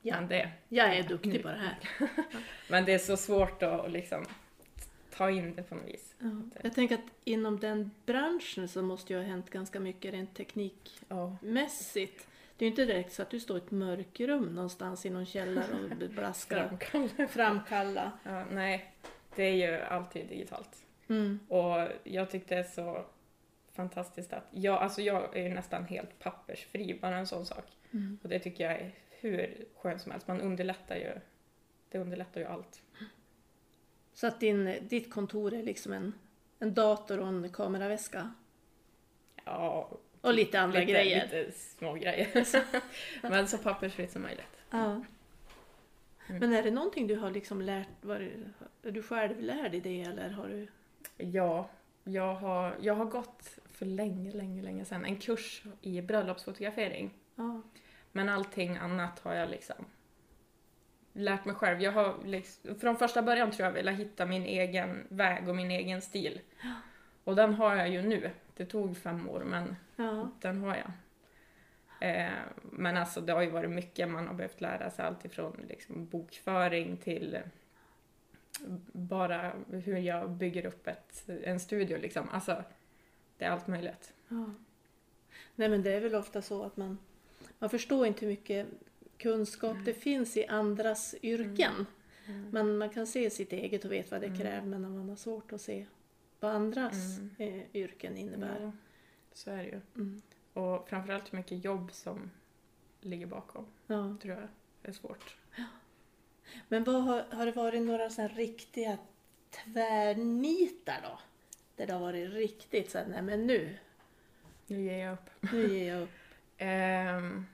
Ja. 0.00 0.20
Men, 0.20 0.28
det, 0.28 0.50
Jag 0.68 0.96
är 0.96 1.02
duktig 1.02 1.42
på 1.42 1.48
det 1.48 1.54
här. 1.58 1.78
men 2.68 2.84
det 2.84 2.92
är 2.92 2.98
så 2.98 3.16
svårt 3.16 3.62
att 3.62 3.90
liksom 3.90 4.24
ta 5.10 5.30
in 5.30 5.54
det 5.54 5.62
på 5.62 5.74
något 5.74 5.86
vis. 5.86 6.14
Ja. 6.18 6.30
Jag 6.62 6.74
tänker 6.74 6.94
att 6.94 7.10
inom 7.24 7.60
den 7.60 7.90
branschen 8.06 8.68
så 8.68 8.82
måste 8.82 9.12
ju 9.12 9.18
ha 9.18 9.26
hänt 9.26 9.50
ganska 9.50 9.80
mycket 9.80 10.12
rent 10.12 10.34
teknikmässigt. 10.36 12.18
Ja. 12.18 12.26
Det 12.56 12.64
är 12.64 12.66
ju 12.66 12.70
inte 12.70 12.84
direkt 12.84 13.12
så 13.12 13.22
att 13.22 13.30
du 13.30 13.40
står 13.40 13.56
i 13.56 13.60
ett 13.60 13.70
mörkrum 13.70 14.54
någonstans 14.54 15.06
i 15.06 15.10
någon 15.10 15.26
källare 15.26 15.66
och 15.90 16.10
blaskar, 16.10 16.68
Framkalla. 16.68 17.28
framkalla. 17.28 18.12
Ja, 18.22 18.44
nej, 18.50 18.92
det 19.36 19.42
är 19.42 19.70
ju 19.70 19.80
alltid 19.80 20.26
digitalt. 20.26 20.86
Mm. 21.08 21.38
Och 21.48 21.88
jag 22.04 22.30
tyckte 22.30 22.64
så 22.64 23.06
fantastiskt 23.72 24.32
att 24.32 24.48
jag, 24.50 24.82
alltså 24.82 25.02
jag 25.02 25.36
är 25.36 25.42
ju 25.42 25.54
nästan 25.54 25.84
helt 25.84 26.18
pappersfri, 26.18 26.98
bara 27.02 27.16
en 27.16 27.26
sån 27.26 27.46
sak. 27.46 27.64
Mm. 27.90 28.18
Och 28.22 28.28
det 28.28 28.38
tycker 28.38 28.64
jag 28.64 28.72
är 28.72 28.94
hur 29.10 29.64
skönt 29.76 30.02
som 30.02 30.12
helst. 30.12 30.28
Man 30.28 30.40
underlättar 30.40 30.96
ju, 30.96 31.12
det 31.88 31.98
underlättar 31.98 32.40
ju 32.40 32.46
allt. 32.46 32.82
Så 34.12 34.26
att 34.26 34.40
din, 34.40 34.78
ditt 34.88 35.10
kontor 35.10 35.54
är 35.54 35.62
liksom 35.62 35.92
en, 35.92 36.12
en 36.58 36.74
dator 36.74 37.18
och 37.18 37.28
en 37.28 37.52
kameraväska? 37.52 38.34
Ja, 39.44 39.90
Och 40.20 40.34
lite 40.34 40.60
andra 40.60 40.80
lite, 40.80 40.92
grejer? 40.92 41.24
lite 41.24 41.52
små 41.58 41.94
grejer. 41.94 42.46
Men 43.30 43.48
så 43.48 43.58
pappersfritt 43.58 44.12
som 44.12 44.22
möjligt. 44.22 44.56
Ja. 44.70 45.04
Mm. 46.28 46.40
Men 46.40 46.52
är 46.52 46.62
det 46.62 46.70
någonting 46.70 47.06
du 47.06 47.16
har 47.16 47.30
liksom 47.30 47.62
lärt, 47.62 47.88
var, 48.00 48.30
är 48.82 48.90
du 48.90 49.02
själv 49.02 49.40
lärd 49.40 49.74
i 49.74 49.80
det 49.80 50.02
eller 50.02 50.30
har 50.30 50.48
du? 50.48 50.68
Ja, 51.16 51.68
jag 52.04 52.34
har, 52.34 52.76
jag 52.80 52.94
har 52.94 53.04
gått 53.04 53.58
för 53.72 53.86
länge, 53.86 54.32
länge, 54.32 54.62
länge 54.62 54.84
sedan 54.84 55.04
en 55.04 55.16
kurs 55.16 55.62
i 55.80 56.00
bröllopsfotografering. 56.00 57.14
Ja. 57.34 57.62
Men 58.12 58.28
allting 58.28 58.76
annat 58.76 59.18
har 59.18 59.34
jag 59.34 59.50
liksom 59.50 59.84
lärt 61.12 61.44
mig 61.44 61.54
själv. 61.54 61.82
Jag 61.82 61.92
har 61.92 62.24
liksom, 62.24 62.74
från 62.74 62.96
första 62.96 63.22
början 63.22 63.50
tror 63.50 63.66
jag 63.66 63.72
velat 63.72 63.94
hitta 63.94 64.26
min 64.26 64.42
egen 64.42 65.06
väg 65.08 65.48
och 65.48 65.56
min 65.56 65.70
egen 65.70 66.02
stil. 66.02 66.40
Och 67.24 67.36
den 67.36 67.54
har 67.54 67.76
jag 67.76 67.88
ju 67.88 68.02
nu. 68.02 68.30
Det 68.56 68.64
tog 68.64 68.96
fem 68.96 69.28
år 69.28 69.40
men 69.44 69.76
ja. 69.96 70.30
den 70.40 70.60
har 70.60 70.76
jag. 70.76 70.92
Eh, 72.10 72.32
men 72.62 72.96
alltså 72.96 73.20
det 73.20 73.32
har 73.32 73.42
ju 73.42 73.50
varit 73.50 73.70
mycket 73.70 74.08
man 74.08 74.26
har 74.26 74.34
behövt 74.34 74.60
lära 74.60 74.90
sig 74.90 75.04
allt 75.04 75.24
ifrån 75.24 75.64
liksom 75.68 76.06
bokföring 76.06 76.96
till 76.96 77.38
bara 78.92 79.52
hur 79.70 79.98
jag 79.98 80.30
bygger 80.30 80.66
upp 80.66 80.86
ett, 80.86 81.28
en 81.44 81.60
studio 81.60 81.98
liksom. 81.98 82.28
Alltså 82.28 82.64
det 83.38 83.44
är 83.44 83.50
allt 83.50 83.66
möjligt. 83.66 84.12
Ja. 84.28 84.50
Nej 85.54 85.68
men 85.68 85.82
det 85.82 85.92
är 85.92 86.00
väl 86.00 86.14
ofta 86.14 86.42
så 86.42 86.62
att 86.62 86.76
man, 86.76 86.98
man 87.58 87.70
förstår 87.70 88.06
inte 88.06 88.20
hur 88.20 88.32
mycket 88.32 88.66
kunskap 89.16 89.76
det 89.84 89.94
finns 89.94 90.36
i 90.36 90.46
andras 90.46 91.14
yrken. 91.22 91.86
Men 92.50 92.78
man 92.78 92.90
kan 92.90 93.06
se 93.06 93.30
sitt 93.30 93.52
eget 93.52 93.84
och 93.84 93.92
vet 93.92 94.10
vad 94.10 94.20
det 94.20 94.36
kräver 94.38 94.66
men 94.66 94.82
man 94.82 95.08
har 95.08 95.16
svårt 95.16 95.52
att 95.52 95.60
se 95.60 95.86
vad 96.40 96.50
andras 96.50 96.94
eh, 97.38 97.62
yrken 97.76 98.16
innebär. 98.16 98.60
Ja, 98.60 98.72
så 99.32 99.50
är 99.50 99.56
det 99.56 99.68
ju. 99.68 99.80
Mm. 99.96 100.22
Och 100.52 100.88
framförallt 100.88 101.32
hur 101.32 101.38
mycket 101.38 101.64
jobb 101.64 101.92
som 101.92 102.30
ligger 103.00 103.26
bakom, 103.26 103.66
Ja. 103.86 104.16
tror 104.22 104.34
jag 104.34 104.48
är 104.82 104.92
svårt. 104.92 105.36
Men 106.68 106.84
vad 106.84 107.02
har, 107.02 107.22
har 107.30 107.46
det 107.46 107.52
varit 107.52 107.82
några 107.82 108.10
sådana 108.10 108.34
riktiga 108.34 108.98
tvärnitar 109.50 111.00
då? 111.02 111.18
Där 111.82 111.86
det 111.86 111.92
har 111.92 112.00
varit 112.00 112.32
riktigt 112.32 112.90
så 112.90 112.98
här, 112.98 113.06
nej 113.06 113.22
men 113.22 113.46
nu, 113.46 113.76
Nu 114.66 114.80
ger 114.82 114.98
jag 115.04 115.12
upp. 115.12 115.30
nu 115.52 115.68
ger 115.78 115.94
jag 115.94 116.02
upp. 116.02 116.10
Ehm, 116.58 117.46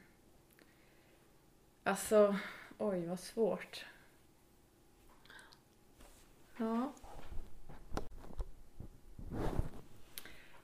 alltså, 1.84 2.36
oj 2.78 3.06
vad 3.06 3.20
svårt. 3.20 3.84
Ja. 6.56 6.92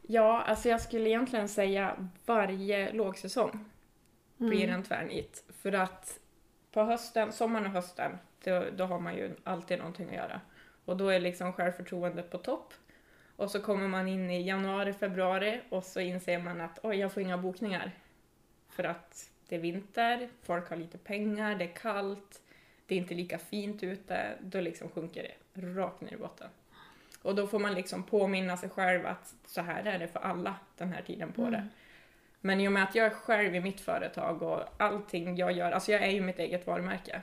Ja, 0.03 0.43
alltså 0.43 0.69
jag 0.69 0.81
skulle 0.81 1.09
egentligen 1.09 1.49
säga 1.49 2.09
varje 2.27 2.93
lågsäsong 2.93 3.65
blir 4.37 4.65
Mm. 4.65 4.75
en 4.75 4.83
tvärnit. 4.83 5.45
För 5.49 5.73
att 5.73 6.21
på 6.73 6.83
hösten, 6.83 7.33
sommaren 7.33 7.67
och 7.67 7.73
hösten, 7.73 8.19
då, 8.45 8.65
då 8.77 8.85
har 8.85 9.01
man 9.01 9.15
ju 9.17 9.35
alltid 9.45 9.79
någonting 9.79 10.09
att 10.09 10.15
göra. 10.15 10.41
Och 10.85 10.97
då 10.97 11.09
är 11.09 11.21
liksom 11.21 11.53
självförtroendet 11.53 12.31
på 12.31 12.39
topp. 12.39 12.75
Och 13.37 13.51
så 13.51 13.61
kommer 13.61 13.89
man 13.89 14.09
in 14.09 14.31
i 14.31 14.43
januari, 14.43 14.93
februari 14.93 15.61
och 15.69 15.85
så 15.85 16.01
inser 16.01 16.39
man 16.39 16.61
att 16.61 16.79
oj, 16.83 16.97
jag 16.97 17.13
får 17.13 17.23
inga 17.23 17.39
bokningar. 17.39 17.91
För 18.69 18.85
att 18.85 19.31
det 19.49 19.57
är 19.57 19.61
vinter, 19.61 20.29
folk 20.43 20.71
har 20.71 20.77
lite 20.77 20.99
pengar, 20.99 21.55
det 21.55 21.65
är 21.65 21.75
kallt, 21.75 22.43
det 22.87 22.95
är 22.95 22.99
inte 22.99 23.15
lika 23.15 23.39
fint 23.39 23.83
ute. 23.83 24.39
Då 24.41 24.61
liksom 24.61 24.89
sjunker 24.89 25.35
det 25.55 25.61
rakt 25.61 26.01
ner 26.01 26.13
i 26.13 26.17
botten. 26.17 26.49
Och 27.23 27.35
då 27.35 27.47
får 27.47 27.59
man 27.59 27.75
liksom 27.75 28.03
påminna 28.03 28.57
sig 28.57 28.69
själv 28.71 29.07
att 29.07 29.35
så 29.47 29.63
här 29.63 29.85
är 29.85 29.99
det 29.99 30.09
för 30.09 30.21
alla 30.21 30.55
den 30.77 30.93
här 30.93 31.03
tiden 31.03 31.33
på 31.33 31.51
det. 31.51 31.69
Men 32.41 32.61
i 32.61 32.69
och 32.69 32.73
med 32.73 32.83
att 32.83 32.95
jag 32.95 33.07
är 33.07 33.11
själv 33.11 33.55
i 33.55 33.61
mitt 33.61 33.81
företag 33.81 34.43
och 34.43 34.63
allting 34.77 35.37
jag 35.37 35.53
gör, 35.53 35.73
alltså 35.73 35.93
jag 35.93 36.03
är 36.03 36.11
ju 36.11 36.21
mitt 36.21 36.39
eget 36.39 36.67
varumärke, 36.67 37.23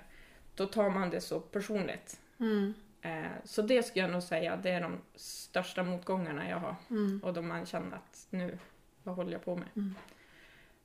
då 0.55 0.65
tar 0.65 0.89
man 0.89 1.09
det 1.09 1.21
så 1.21 1.39
personligt. 1.39 2.19
Mm. 2.39 2.73
Eh, 3.01 3.25
så 3.43 3.61
det 3.61 3.83
skulle 3.83 4.03
jag 4.05 4.11
nog 4.11 4.23
säga, 4.23 4.55
det 4.55 4.69
är 4.69 4.81
de 4.81 4.97
största 5.15 5.83
motgångarna 5.83 6.49
jag 6.49 6.57
har. 6.57 6.75
Mm. 6.89 7.19
Och 7.23 7.33
då 7.33 7.41
man 7.41 7.65
känner 7.65 7.95
att 7.97 8.27
nu, 8.29 8.57
vad 9.03 9.15
håller 9.15 9.31
jag 9.31 9.45
på 9.45 9.55
med? 9.55 9.67
Mm. 9.75 9.95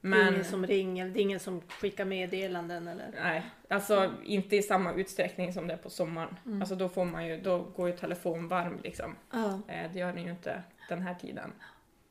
Det 0.00 0.08
är 0.08 0.24
Men, 0.24 0.34
ingen 0.34 0.44
som 0.44 0.66
ringer, 0.66 1.08
det 1.08 1.20
är 1.20 1.22
ingen 1.22 1.40
som 1.40 1.60
skickar 1.68 2.04
meddelanden 2.04 2.88
eller? 2.88 3.10
nej, 3.22 3.42
alltså 3.68 4.12
inte 4.24 4.56
i 4.56 4.62
samma 4.62 4.92
utsträckning 4.92 5.52
som 5.52 5.66
det 5.66 5.72
är 5.74 5.78
på 5.78 5.90
sommaren. 5.90 6.36
Mm. 6.46 6.62
Alltså 6.62 6.74
då 6.74 6.88
får 6.88 7.04
man 7.04 7.26
ju, 7.26 7.40
då 7.40 7.58
går 7.58 7.88
ju 7.88 7.96
telefon 7.96 8.48
varm 8.48 8.80
liksom. 8.84 9.16
Ja. 9.30 9.60
Eh, 9.68 9.92
det 9.92 9.98
gör 9.98 10.12
den 10.12 10.24
ju 10.24 10.30
inte 10.30 10.62
den 10.88 11.02
här 11.02 11.14
tiden. 11.14 11.52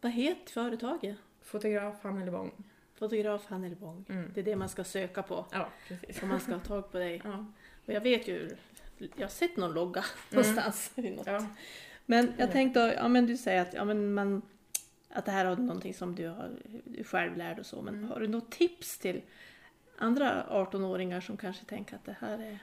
Vad 0.01 0.11
heter 0.11 0.51
företaget? 0.51 1.17
Fotograf 1.41 2.05
Anneli 2.05 2.31
Bång. 2.31 2.51
Fotograf 2.95 3.45
Hannelbång. 3.45 4.05
Mm. 4.09 4.31
Det 4.33 4.39
är 4.39 4.45
det 4.45 4.55
man 4.55 4.69
ska 4.69 4.83
söka 4.83 5.23
på 5.23 5.45
Ja, 5.51 5.69
precis. 5.87 6.23
om 6.23 6.29
man 6.29 6.39
ska 6.39 6.51
ha 6.53 6.59
tag 6.59 6.91
på 6.91 6.97
dig. 6.97 7.21
Ja. 7.23 7.45
Och 7.85 7.93
jag 7.93 8.01
vet 8.01 8.27
ju, 8.27 8.55
jag 8.97 9.09
har 9.19 9.27
sett 9.27 9.57
någon 9.57 9.73
logga 9.73 10.03
någonstans. 10.29 10.91
i 10.95 11.09
något. 11.09 11.27
Ja. 11.27 11.45
Men 12.05 12.25
jag 12.25 12.39
Mm. 12.39 12.51
tänkte, 12.51 12.79
ja 12.97 13.07
men 13.07 13.25
du 13.25 13.37
säger 13.37 13.61
att, 13.61 13.73
ja, 13.73 13.85
men 13.85 14.13
man, 14.13 14.41
att 15.09 15.25
det 15.25 15.31
här 15.31 15.45
har 15.45 15.55
någonting 15.55 15.93
som 15.93 16.15
du 16.15 16.27
har 16.27 16.51
du 16.83 17.03
själv 17.03 17.37
lärd 17.37 17.59
och 17.59 17.65
så. 17.65 17.81
Men 17.81 17.93
Mm. 17.95 18.09
har 18.09 18.19
du 18.19 18.27
något 18.27 18.51
tips 18.51 18.97
till 18.99 19.21
andra 19.97 20.45
18-åringar 20.49 21.21
som 21.21 21.37
kanske 21.37 21.65
tänker 21.65 21.95
att 21.95 22.05
det 22.05 22.15
här 22.19 22.39
är, 22.39 22.57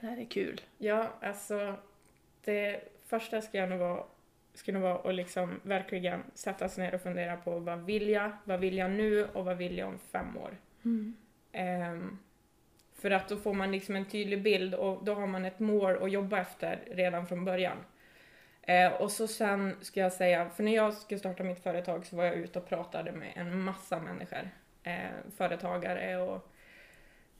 det 0.00 0.06
här 0.06 0.16
är 0.20 0.24
kul? 0.24 0.60
Ja, 0.78 1.14
alltså 1.22 1.76
det 2.44 2.80
första 3.06 3.42
ska 3.42 3.58
jag 3.58 3.68
nog 3.68 3.78
vara, 3.78 4.04
skulle 4.54 4.78
vara 4.78 5.08
att 5.08 5.14
liksom 5.14 5.60
verkligen 5.62 6.22
sätta 6.34 6.68
sig 6.68 6.84
ner 6.84 6.94
och 6.94 7.00
fundera 7.00 7.36
på 7.36 7.58
vad 7.58 7.84
vill 7.84 8.08
jag, 8.08 8.30
vad 8.44 8.60
vill 8.60 8.76
jag 8.76 8.90
nu 8.90 9.24
och 9.26 9.44
vad 9.44 9.56
vill 9.56 9.78
jag 9.78 9.88
om 9.88 9.98
fem 9.98 10.36
år? 10.36 10.56
Ehm, 11.52 12.18
för 13.04 13.10
att 13.10 13.28
då 13.28 13.36
får 13.36 13.54
man 13.54 13.72
liksom 13.72 13.96
en 13.96 14.04
tydlig 14.04 14.42
bild 14.42 14.74
och 14.74 15.04
då 15.04 15.14
har 15.14 15.26
man 15.26 15.44
ett 15.44 15.58
mål 15.58 16.02
att 16.02 16.12
jobba 16.12 16.40
efter 16.40 16.78
redan 16.90 17.26
från 17.26 17.44
början. 17.44 17.76
Eh, 18.62 18.92
och 18.92 19.10
så 19.10 19.28
sen 19.28 19.76
ska 19.80 20.00
jag 20.00 20.12
säga, 20.12 20.50
för 20.50 20.62
när 20.62 20.74
jag 20.74 20.94
skulle 20.94 21.18
starta 21.18 21.42
mitt 21.42 21.62
företag 21.62 22.06
så 22.06 22.16
var 22.16 22.24
jag 22.24 22.34
ute 22.34 22.58
och 22.58 22.68
pratade 22.68 23.12
med 23.12 23.32
en 23.36 23.60
massa 23.60 23.98
människor. 23.98 24.50
Eh, 24.82 25.10
företagare 25.36 26.16
och 26.16 26.48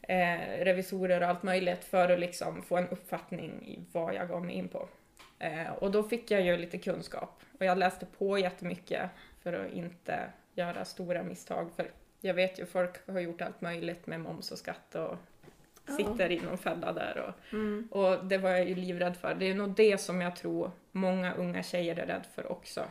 eh, 0.03 0.65
revisorer 0.65 1.21
och 1.21 1.29
allt 1.29 1.43
möjligt 1.43 1.85
för 1.85 2.09
att 2.09 2.21
liksom 2.21 2.63
få 2.63 2.77
en 2.77 2.89
uppfattning 2.89 3.67
i 3.67 3.79
vad 3.93 4.15
jag 4.15 4.29
gav 4.29 4.45
mig 4.45 4.55
in 4.55 4.69
på. 4.69 4.89
Eh, 5.39 5.73
och 5.73 5.91
då 5.91 6.03
fick 6.03 6.31
jag 6.31 6.41
ju 6.41 6.57
lite 6.57 6.79
kunskap 6.79 7.43
och 7.59 7.65
jag 7.65 7.79
läste 7.79 8.07
på 8.07 8.39
jättemycket 8.39 9.11
för 9.43 9.53
att 9.53 9.73
inte 9.73 10.19
göra 10.55 10.85
stora 10.85 11.23
misstag. 11.23 11.71
För 11.77 11.91
jag 12.21 12.35
vet 12.35 12.59
ju 12.59 12.67
folk 12.67 13.09
har 13.09 13.21
gjort 13.21 13.41
allt 13.41 13.61
möjligt 13.61 14.07
med 14.07 14.21
moms 14.21 14.51
och 14.51 14.59
skatt 14.59 14.95
och 14.95 15.17
sitter 15.87 16.33
i 16.33 16.41
någon 16.41 16.59
fälla 16.59 16.93
där. 16.93 17.19
Och, 17.29 17.53
Mm. 17.53 17.89
och 17.91 18.25
det 18.25 18.39
var 18.39 18.51
jag 18.51 18.69
ju 18.69 18.75
livrädd 18.75 19.17
för. 19.17 19.35
Det 19.35 19.47
är 19.51 19.55
nog 19.55 19.71
det 19.75 19.99
som 20.01 20.21
jag 20.21 20.37
tror 20.37 20.71
många 20.93 21.35
unga 21.35 21.63
tjejer 21.63 21.97
är 21.99 22.07
rädd 22.07 22.27
för 22.35 22.53
också. 22.53 22.85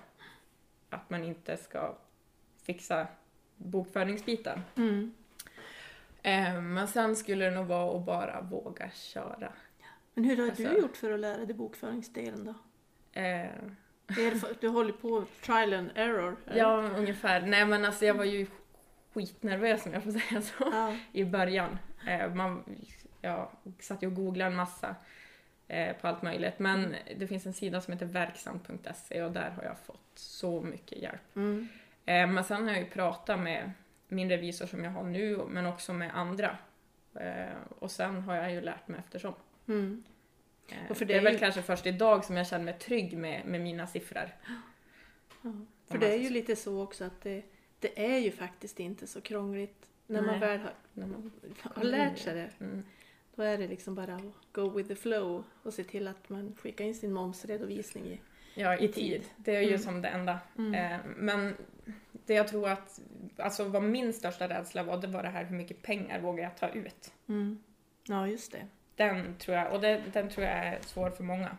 Att 0.90 1.10
man 1.10 1.24
inte 1.24 1.58
ska 1.58 1.96
fixa 2.64 3.08
bokföringsbiten. 3.58 4.62
Mm. 4.76 5.14
Eh, 6.22 6.62
men 6.62 6.88
sen 6.88 7.16
skulle 7.16 7.46
det 7.46 7.52
nog 7.52 7.66
vara 7.66 7.98
att 8.00 8.06
bara 8.06 8.42
våga 8.42 8.90
köra. 8.94 9.54
Men 10.14 10.24
hur 10.24 10.38
har 10.38 10.46
Alltså- 10.46 10.64
du 10.64 10.78
gjort 10.78 10.98
för 10.98 11.12
att 11.14 11.20
lära 11.20 11.46
dig 11.46 11.56
bokföringsdelen 11.56 12.46
då? 12.46 12.54
Eh, 13.22 13.50
du 14.60 14.68
håller 14.68 14.94
på 14.94 15.26
trial 15.46 15.74
and 15.74 15.90
error? 15.96 16.38
eller? 16.48 16.58
ja, 16.60 16.78
ungefär. 16.98 17.42
Nej 17.42 17.66
men 17.66 17.86
alltså 17.86 18.06
jag 18.06 18.14
var 18.14 18.24
ju 18.24 18.48
skitnervös 19.14 19.86
om 19.86 19.94
jag 19.94 20.04
får 20.04 20.12
säga 20.12 20.42
så. 20.42 20.54
ja. 20.72 20.98
i 21.12 21.24
början. 21.26 21.78
Eh, 22.08 22.34
man, 22.34 22.64
jag 23.22 23.50
satt 23.80 24.04
ju 24.04 24.08
och 24.08 24.16
googlade 24.16 24.52
en 24.52 24.56
massa 24.56 24.96
eh, 25.68 25.96
på 25.96 26.08
allt 26.08 26.22
möjligt. 26.22 26.60
Men 26.60 26.96
det 27.18 27.28
finns 27.28 27.46
en 27.46 27.54
sida 27.54 27.82
som 27.82 27.94
heter 27.94 28.06
verksamt.se 28.06 29.22
och 29.24 29.32
där 29.32 29.50
har 29.50 29.64
jag 29.64 29.80
fått 29.80 30.12
så 30.16 30.62
mycket 30.62 30.98
hjälp. 31.02 31.36
Mm. 31.36 31.68
Eh, 32.06 32.28
men 32.28 32.44
sen 32.44 32.64
har 32.64 32.70
jag 32.74 32.84
ju 32.84 32.90
pratat 32.90 33.40
med 33.40 33.72
min 34.08 34.30
revisor 34.30 34.66
som 34.66 34.84
jag 34.84 34.92
har 34.92 35.04
nu, 35.04 35.38
men 35.50 35.66
också 35.66 35.94
med 35.94 36.18
andra. 36.18 36.58
Och 37.80 37.92
sen 37.92 38.22
har 38.22 38.36
jag 38.36 38.52
ju 38.52 38.62
lärt 38.62 38.88
mig 38.88 39.00
eftersom. 39.00 39.34
Mm. 39.68 40.04
Och 40.90 40.98
för 40.98 41.06
det 41.06 41.14
det 41.14 41.18
är 41.18 41.20
är 41.20 41.24
väl 41.24 41.34
ju- 41.34 41.40
kanske 41.40 41.62
först 41.62 41.86
idag 41.86 42.26
som 42.26 42.38
jag 42.38 42.48
känner 42.48 42.66
mig 42.66 42.80
trygg 42.80 43.18
med, 43.18 43.46
med 43.46 43.62
mina 43.62 43.88
siffror. 43.88 44.30
Ja. 45.42 45.52
För 45.88 45.98
det 45.98 46.14
är 46.14 46.18
ju 46.18 46.30
lite 46.30 46.56
så 46.56 46.84
också 46.84 47.04
att 47.04 47.22
det, 47.22 47.44
det 47.80 48.14
är 48.14 48.18
ju 48.18 48.32
faktiskt 48.32 48.80
inte 48.80 49.08
så 49.08 49.22
krångligt 49.22 49.86
när 50.08 50.22
man 50.22 50.40
Nej. 50.40 50.40
väl 50.40 50.60
har, 50.60 50.74
När 50.94 51.08
man, 51.08 51.32
har 51.64 51.84
lärt 51.84 52.18
sig 52.18 52.34
det. 52.36 52.50
mm, 52.66 52.84
Då 53.36 53.44
är 53.44 53.58
det 53.58 53.68
liksom 53.68 53.96
bara 53.96 54.16
att 54.16 54.22
go 54.52 54.70
with 54.70 54.88
the 54.90 54.96
flow 54.96 55.44
och 55.64 55.74
se 55.74 55.84
till 55.84 56.08
att 56.08 56.30
man 56.30 56.56
skickar 56.62 56.86
in 56.86 56.96
sin 56.96 57.14
momsredovisning 57.14 58.06
i, 58.06 58.20
Ja, 58.56 58.78
i 58.78 58.88
tid. 58.88 59.24
Det 59.38 59.56
är 59.56 59.62
ju 59.62 59.68
Mm. 59.68 59.80
som 59.80 60.02
det 60.02 60.08
enda. 60.08 60.40
Mm. 60.58 60.74
Eh, 60.74 61.00
men 61.18 61.56
det 62.12 62.34
jag 62.34 62.48
tror 62.48 62.70
att, 62.70 63.00
alltså 63.38 63.64
vad 63.64 63.84
min 63.84 64.14
största 64.14 64.48
rädsla 64.50 64.84
var, 64.84 64.98
det 65.02 65.08
var 65.08 65.24
det 65.24 65.30
här 65.30 65.44
hur 65.46 65.56
mycket 65.58 65.82
pengar 65.82 66.20
vågar 66.22 66.44
jag 66.44 66.58
ta 66.58 66.70
ut? 66.70 67.14
Mm. 67.28 67.64
Ja, 68.04 68.28
just 68.28 68.52
det. 68.52 68.68
Den 68.96 69.36
tror 69.38 69.58
jag, 69.58 69.74
och 69.74 69.82
det, 69.82 70.04
den 70.14 70.30
tror 70.30 70.46
jag 70.48 70.56
är 70.56 70.80
svår 70.82 71.10
för 71.10 71.24
många. 71.24 71.58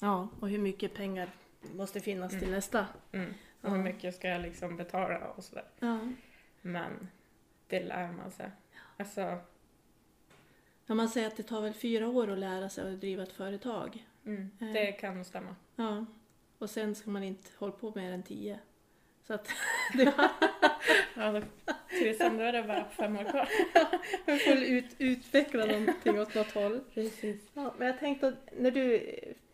Ja, 0.00 0.28
och 0.40 0.48
hur 0.48 0.58
mycket 0.58 0.94
pengar 0.94 1.30
måste 1.74 2.00
finnas 2.00 2.30
till 2.32 2.42
Mm. 2.42 2.52
nästa. 2.54 2.86
Mm. 3.12 3.34
Och 3.60 3.70
hur 3.70 3.82
mycket 3.82 4.14
ska 4.14 4.28
jag 4.28 4.40
liksom 4.40 4.76
betala 4.76 5.18
och 5.18 5.44
sådär. 5.44 5.64
Ja. 5.78 5.98
Men 6.62 7.08
det 7.68 7.80
lär 7.84 8.12
man 8.12 8.30
sig. 8.30 8.50
Alltså, 8.96 9.38
Ja, 10.88 10.94
man 10.94 11.08
säger 11.08 11.26
att 11.26 11.36
det 11.36 11.42
tar 11.42 11.60
väl 11.60 11.72
fyra 11.74 12.08
år 12.08 12.30
att 12.30 12.38
lära 12.38 12.68
sig 12.68 12.92
att 12.94 13.00
driva 13.00 13.22
ett 13.22 13.32
företag. 13.32 14.06
mm, 14.26 14.50
Eh. 14.60 14.72
det 14.72 14.92
kan 14.92 15.14
nog 15.16 15.26
stämma. 15.26 15.56
Ja. 15.76 16.06
Och 16.58 16.70
sen 16.70 16.94
ska 16.94 17.10
man 17.10 17.22
inte 17.22 17.50
hålla 17.58 17.72
på 17.72 17.92
mer 17.94 18.12
än 18.12 18.22
tio. 18.22 18.58
Så 19.26 19.34
att 19.34 19.48
det 19.94 20.14
Ja, 21.16 21.42
tusan, 21.90 22.36
då 22.38 22.44
är 22.44 22.52
det 22.52 22.62
bara 22.62 22.84
fem 22.88 23.16
år 23.16 23.24
kvar. 23.24 23.48
man 24.26 24.38
får 24.38 24.56
ut, 24.62 24.84
utveckla 24.98 25.66
någonting 25.66 26.20
åt 26.20 26.34
något 26.34 26.52
håll. 26.52 26.80
Precis. 26.94 27.40
Ja, 27.54 27.74
men 27.78 27.86
jag 27.86 27.98
tänkte 27.98 28.28
att 28.28 28.34
när 28.58 28.70
du, 28.70 29.10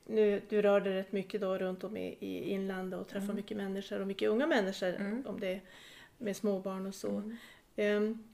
nu, 0.07 0.43
du 0.49 0.63
rörde 0.63 0.91
dig 0.91 0.99
rätt 0.99 1.13
mycket 1.13 1.41
då 1.41 1.59
runt 1.59 1.85
om 1.85 1.97
i, 1.97 2.17
i 2.21 2.51
inlandet 2.51 3.01
och 3.01 3.07
träffade 3.09 3.25
Mm. 3.25 3.37
mycket 3.37 3.57
människor 3.57 4.01
och 4.01 4.07
mycket 4.07 4.29
unga 4.29 4.47
människor 4.47 4.95
Mm. 4.95 5.27
om 5.27 5.41
det 5.41 5.61
med 6.19 6.37
småbarn 6.37 6.87
och 6.87 6.95
så. 6.95 7.11
Mm. 7.11 7.37
Ehm, 7.77 8.25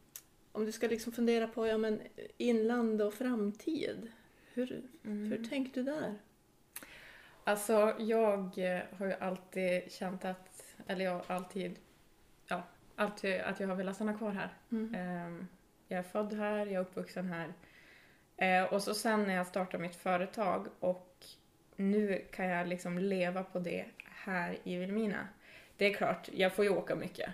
om 0.53 0.65
du 0.65 0.73
ska 0.73 0.87
liksom 0.89 1.13
fundera 1.13 1.49
på 1.49 1.67
ja, 1.67 1.79
men 1.79 2.01
inland 2.37 3.03
och 3.03 3.15
framtid, 3.15 4.11
hur, 4.55 4.83
Mm. 5.05 5.33
hur 5.33 5.45
tänkte 5.45 5.81
du 5.81 5.85
där? 5.85 6.15
Alltså, 7.45 7.95
jag 7.99 8.59
eh, 8.59 8.81
har 8.99 9.07
ju 9.07 9.13
alltid 9.13 9.93
känt 9.93 10.25
att, 10.25 10.65
eller 10.87 11.05
jag 11.05 11.13
har 11.13 11.25
alltid, 11.35 11.79
ja, 12.49 12.63
alltid 12.97 13.41
att 13.41 13.61
jag 13.61 13.69
har 13.69 13.75
velat 13.75 13.95
stanna 13.97 14.15
kvar 14.19 14.31
här. 14.31 14.49
Mm. 14.71 14.95
Ehm, 14.95 15.47
Jag 15.91 15.99
är 15.99 16.03
född 16.03 16.33
här, 16.33 16.59
jag 16.67 16.75
är 16.75 16.81
uppvuxen 16.81 17.27
här. 17.33 17.53
Eh, 18.37 18.73
Och 18.75 18.83
så 18.83 18.95
sen 18.95 19.25
när 19.25 19.35
jag 19.35 19.47
startade 19.47 19.83
mitt 19.83 19.97
företag 19.97 20.67
och 20.81 21.17
nu 21.77 22.25
kan 22.33 22.47
jag 22.47 22.69
liksom 22.69 22.99
leva 22.99 23.43
på 23.45 23.59
det 23.59 23.85
här 24.05 24.59
i 24.65 24.77
Vilhelmina. 24.77 25.29
Det 25.77 25.87
är 25.87 25.95
klart, 25.95 26.29
jag 26.33 26.53
får 26.53 26.65
ju 26.65 26.71
åka 26.71 26.95
mycket. 26.95 27.31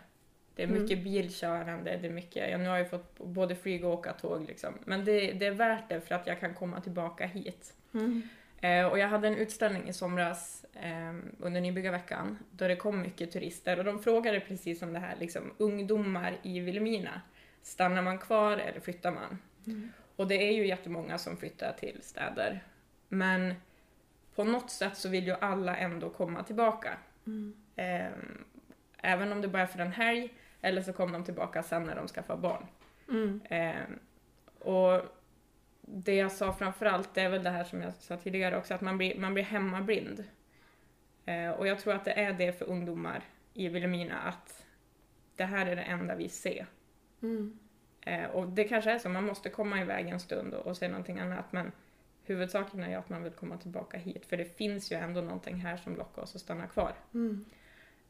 Det 0.57 0.63
är 0.63 0.67
Mm. 0.67 0.83
mycket 0.83 1.05
bilkörande, 1.05 1.97
det 1.97 2.07
är 2.07 2.13
mycket, 2.13 2.51
ja, 2.51 2.59
nu 2.59 2.69
har 2.69 2.79
jag 2.79 2.91
fått 2.91 3.19
både 3.19 3.55
flyga 3.57 3.87
och 3.87 3.93
åka 3.95 4.13
tåg 4.13 4.45
liksom. 4.47 4.75
Men 4.85 5.05
det, 5.05 5.33
det 5.33 5.47
är 5.47 5.51
värt 5.51 5.89
det 5.89 6.01
för 6.01 6.15
att 6.15 6.27
jag 6.27 6.41
kan 6.41 6.55
komma 6.55 6.81
tillbaka 6.81 7.27
hit. 7.27 7.75
Mm. 7.95 8.23
Eh, 8.61 8.87
och 8.87 8.99
jag 8.99 9.09
hade 9.09 9.29
en 9.29 9.37
utställning 9.37 9.89
i 9.89 9.93
somras 9.93 10.65
eh, 10.75 11.15
under 11.39 11.61
nybyggarveckan 11.61 12.39
då 12.51 12.69
det 12.69 12.77
kom 12.77 13.01
mycket 13.01 13.33
turister 13.33 13.79
och 13.79 13.85
de 13.85 14.03
frågade 14.03 14.41
precis 14.41 14.83
om 14.83 14.93
det 14.93 14.99
här, 14.99 15.17
liksom, 15.21 15.53
ungdomar 15.59 16.37
i 16.43 16.61
Vilhelmina, 16.61 17.21
stannar 17.63 18.03
man 18.03 18.19
kvar 18.19 18.53
eller 18.57 18.81
flyttar 18.81 19.11
man? 19.13 19.39
Mm. 19.67 19.93
Och 20.17 20.29
det 20.29 20.35
är 20.35 20.53
ju 20.53 20.67
jättemånga 20.67 21.19
som 21.19 21.37
flyttar 21.37 21.73
till 21.73 21.99
städer. 22.03 22.65
Men 23.09 23.55
på 24.35 24.45
något 24.45 24.71
sätt 24.71 24.97
så 24.97 25.09
vill 25.09 25.27
ju 25.27 25.33
alla 25.41 25.77
ändå 25.77 26.11
komma 26.11 26.43
tillbaka. 26.43 26.99
Mm. 27.27 27.55
Eh, 27.77 28.07
även 28.99 29.33
om 29.33 29.41
det 29.41 29.49
bara 29.49 29.63
är 29.63 29.67
för 29.67 29.79
en 29.79 29.93
helg 29.93 30.33
eller 30.65 30.83
så 30.83 30.93
kommer 30.93 31.13
de 31.13 31.25
tillbaka 31.25 31.63
sen 31.63 31.85
när 31.85 31.97
de 31.97 32.09
skaffar 32.09 32.37
barn. 32.37 32.67
Mm. 33.09 33.41
Eh, 33.45 33.97
och 34.69 35.03
det 35.81 36.15
jag 36.15 36.33
sa 36.33 36.53
framförallt, 36.53 37.15
det 37.15 37.21
är 37.21 37.29
väl 37.29 37.43
det 37.43 37.51
här 37.51 37.65
som 37.65 37.83
jag 37.83 37.95
sa 37.95 38.17
tidigare 38.17 38.57
också, 38.57 38.75
att 38.75 38.81
man 38.81 38.99
blir, 38.99 39.19
man 39.19 39.35
blir 39.35 39.45
hemmablind. 39.45 40.25
Eh, 41.25 41.51
och 41.51 41.67
jag 41.67 41.79
tror 41.79 41.95
att 41.95 42.05
det 42.05 42.13
är 42.13 42.33
det 42.33 42.59
för 42.59 42.65
ungdomar 42.65 43.25
i 43.55 43.69
Vilhelmina, 43.69 44.19
att 44.19 44.65
det 45.37 45.45
här 45.45 45.67
är 45.67 45.77
det 45.77 45.83
enda 45.83 46.15
vi 46.15 46.29
ser. 46.29 46.67
Mm. 47.23 47.59
Eh, 48.01 48.25
och 48.25 48.49
det 48.49 48.65
kanske 48.65 48.91
är 48.91 48.99
så, 48.99 49.09
man 49.09 49.25
måste 49.25 49.49
komma 49.49 49.81
iväg 49.81 50.09
en 50.09 50.21
stund 50.21 50.55
och, 50.55 50.67
och 50.67 50.77
se 50.77 50.89
någonting 50.89 51.19
annat, 51.19 51.53
men 51.53 51.73
huvudsaken 52.25 52.83
är 52.83 52.89
ju 52.89 52.95
att 52.95 53.09
man 53.09 53.23
vill 53.23 53.33
komma 53.33 53.57
tillbaka 53.57 53.99
hit, 53.99 54.27
för 54.27 54.37
det 54.37 54.57
finns 54.57 54.93
ju 54.93 54.97
ändå 54.97 55.21
någonting 55.21 55.57
här 55.57 55.77
som 55.77 55.97
lockar 55.97 56.23
oss 56.23 56.35
att 56.35 56.41
stanna 56.41 56.67
kvar. 56.67 56.93
Mm. 57.15 57.45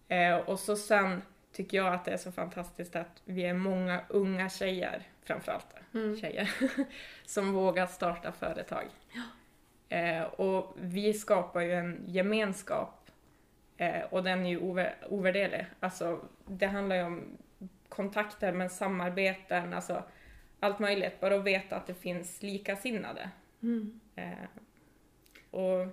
Eh, 0.09 0.37
och 0.37 0.59
så 0.59 0.77
sen 0.77 1.23
tycker 1.55 1.77
jag 1.77 1.95
att 1.95 2.05
det 2.05 2.11
är 2.11 2.17
så 2.17 2.33
fantastiskt 2.33 2.97
att 2.97 3.23
vi 3.25 3.45
är 3.45 3.55
många 3.55 4.01
unga 4.09 4.49
tjejer, 4.49 5.03
framförallt 5.23 5.67
Mm. 5.95 6.17
tjejer, 6.17 6.51
som 7.27 7.53
vågar 7.53 7.87
starta 7.87 8.33
företag. 8.33 8.85
Eh, 9.89 10.23
och 10.23 10.77
vi 10.81 11.15
skapar 11.15 11.61
ju 11.61 11.73
en 11.73 12.05
gemenskap 12.07 13.11
eh, 13.77 14.03
och 14.11 14.25
den 14.25 14.47
är 14.47 14.51
ju 14.51 14.59
ovärderlig. 15.09 15.67
Alltså, 15.81 16.21
det 16.47 16.67
handlar 16.67 16.97
ju 16.97 17.03
om 17.03 17.39
kontakter 17.89 18.53
men 18.53 18.71
samarbeten, 18.71 19.73
alltså 19.73 20.03
allt 20.61 20.79
möjligt. 20.79 21.21
Bara 21.21 21.35
att 21.37 21.45
veta 21.45 21.77
att 21.77 21.87
det 21.87 21.95
finns 21.95 22.43
likasinnade. 22.43 23.31
Mm. 23.63 24.01
Eh, 24.17 24.49
och 25.51 25.87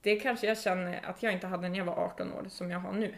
det 0.00 0.16
kanske 0.20 0.46
jag 0.46 0.58
känner 0.58 1.00
att 1.06 1.22
jag 1.22 1.32
inte 1.32 1.46
hade 1.46 1.68
när 1.68 1.78
jag 1.78 1.84
var 1.84 2.04
18 2.04 2.32
år, 2.32 2.44
som 2.48 2.70
jag 2.70 2.78
har 2.78 2.92
nu. 2.92 3.14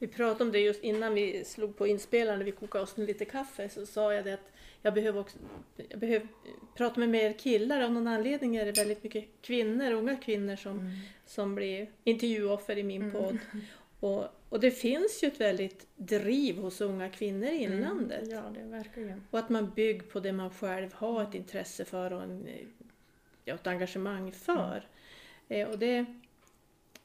Vi 0.00 0.06
pratade 0.06 0.44
om 0.44 0.52
det 0.52 0.58
just 0.58 0.82
innan 0.82 1.14
vi 1.14 1.44
slog 1.44 1.76
på 1.76 1.86
inspelaren 1.86 2.44
vi 2.44 2.52
kokade 2.52 2.84
oss 2.84 2.98
lite 2.98 3.24
kaffe 3.24 3.68
så 3.68 3.86
sa 3.86 4.14
jag 4.14 4.24
det 4.24 4.34
att 4.34 4.52
jag 4.82 4.94
behöver, 4.94 5.20
också, 5.20 5.38
jag 5.88 6.00
behöver 6.00 6.28
prata 6.76 7.00
med 7.00 7.08
mer 7.08 7.32
killar. 7.32 7.80
Av 7.80 7.92
någon 7.92 8.06
anledning 8.06 8.56
är 8.56 8.66
det 8.66 8.72
väldigt 8.72 9.02
mycket 9.02 9.24
kvinnor, 9.42 9.92
unga 9.92 10.16
kvinnor 10.16 10.56
som, 10.56 10.92
som 11.26 11.54
blir 11.54 11.90
intervjuoffer 12.04 12.78
i 12.78 12.82
min 12.82 13.02
Mm. 13.02 13.12
podd. 13.12 13.38
Och, 14.00 14.24
och 14.48 14.60
det 14.60 14.70
finns 14.70 15.22
ju 15.22 15.28
ett 15.28 15.40
väldigt 15.40 15.86
driv 15.96 16.56
hos 16.56 16.80
unga 16.80 17.08
kvinnor 17.08 17.48
i 17.48 17.56
inlandet. 17.56 18.22
Mm. 18.22 18.30
Ja, 18.30 18.42
det 18.54 19.00
ju. 19.00 19.20
Och 19.30 19.38
att 19.38 19.48
man 19.48 19.70
bygger 19.70 20.02
på 20.02 20.20
det 20.20 20.32
man 20.32 20.50
själv 20.50 20.92
har 20.92 21.22
ett 21.22 21.34
intresse 21.34 21.84
för 21.84 22.12
och 22.12 22.22
en, 22.22 22.48
ja, 23.44 23.54
ett 23.54 23.66
engagemang 23.66 24.32
för. 24.32 24.88
Eh, 25.48 25.68
och 25.68 25.78
det, 25.78 26.00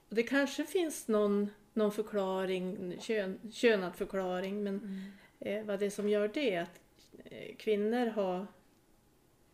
och 0.09 0.15
det 0.15 0.23
kanske 0.23 0.65
finns 0.65 1.07
någon, 1.07 1.49
någon 1.75 1.91
förklaring, 1.91 2.95
kön, 2.99 3.39
könad 3.53 3.95
förklaring, 3.95 4.63
men 4.63 5.05
eh, 5.39 5.63
vad 5.63 5.79
det 5.79 5.85
är 5.85 5.89
som 5.89 6.09
gör 6.09 6.27
det 6.33 6.53
är 6.55 6.61
att 6.61 6.81
eh, 7.25 7.55
kvinnor 7.55 8.05
har 8.05 8.47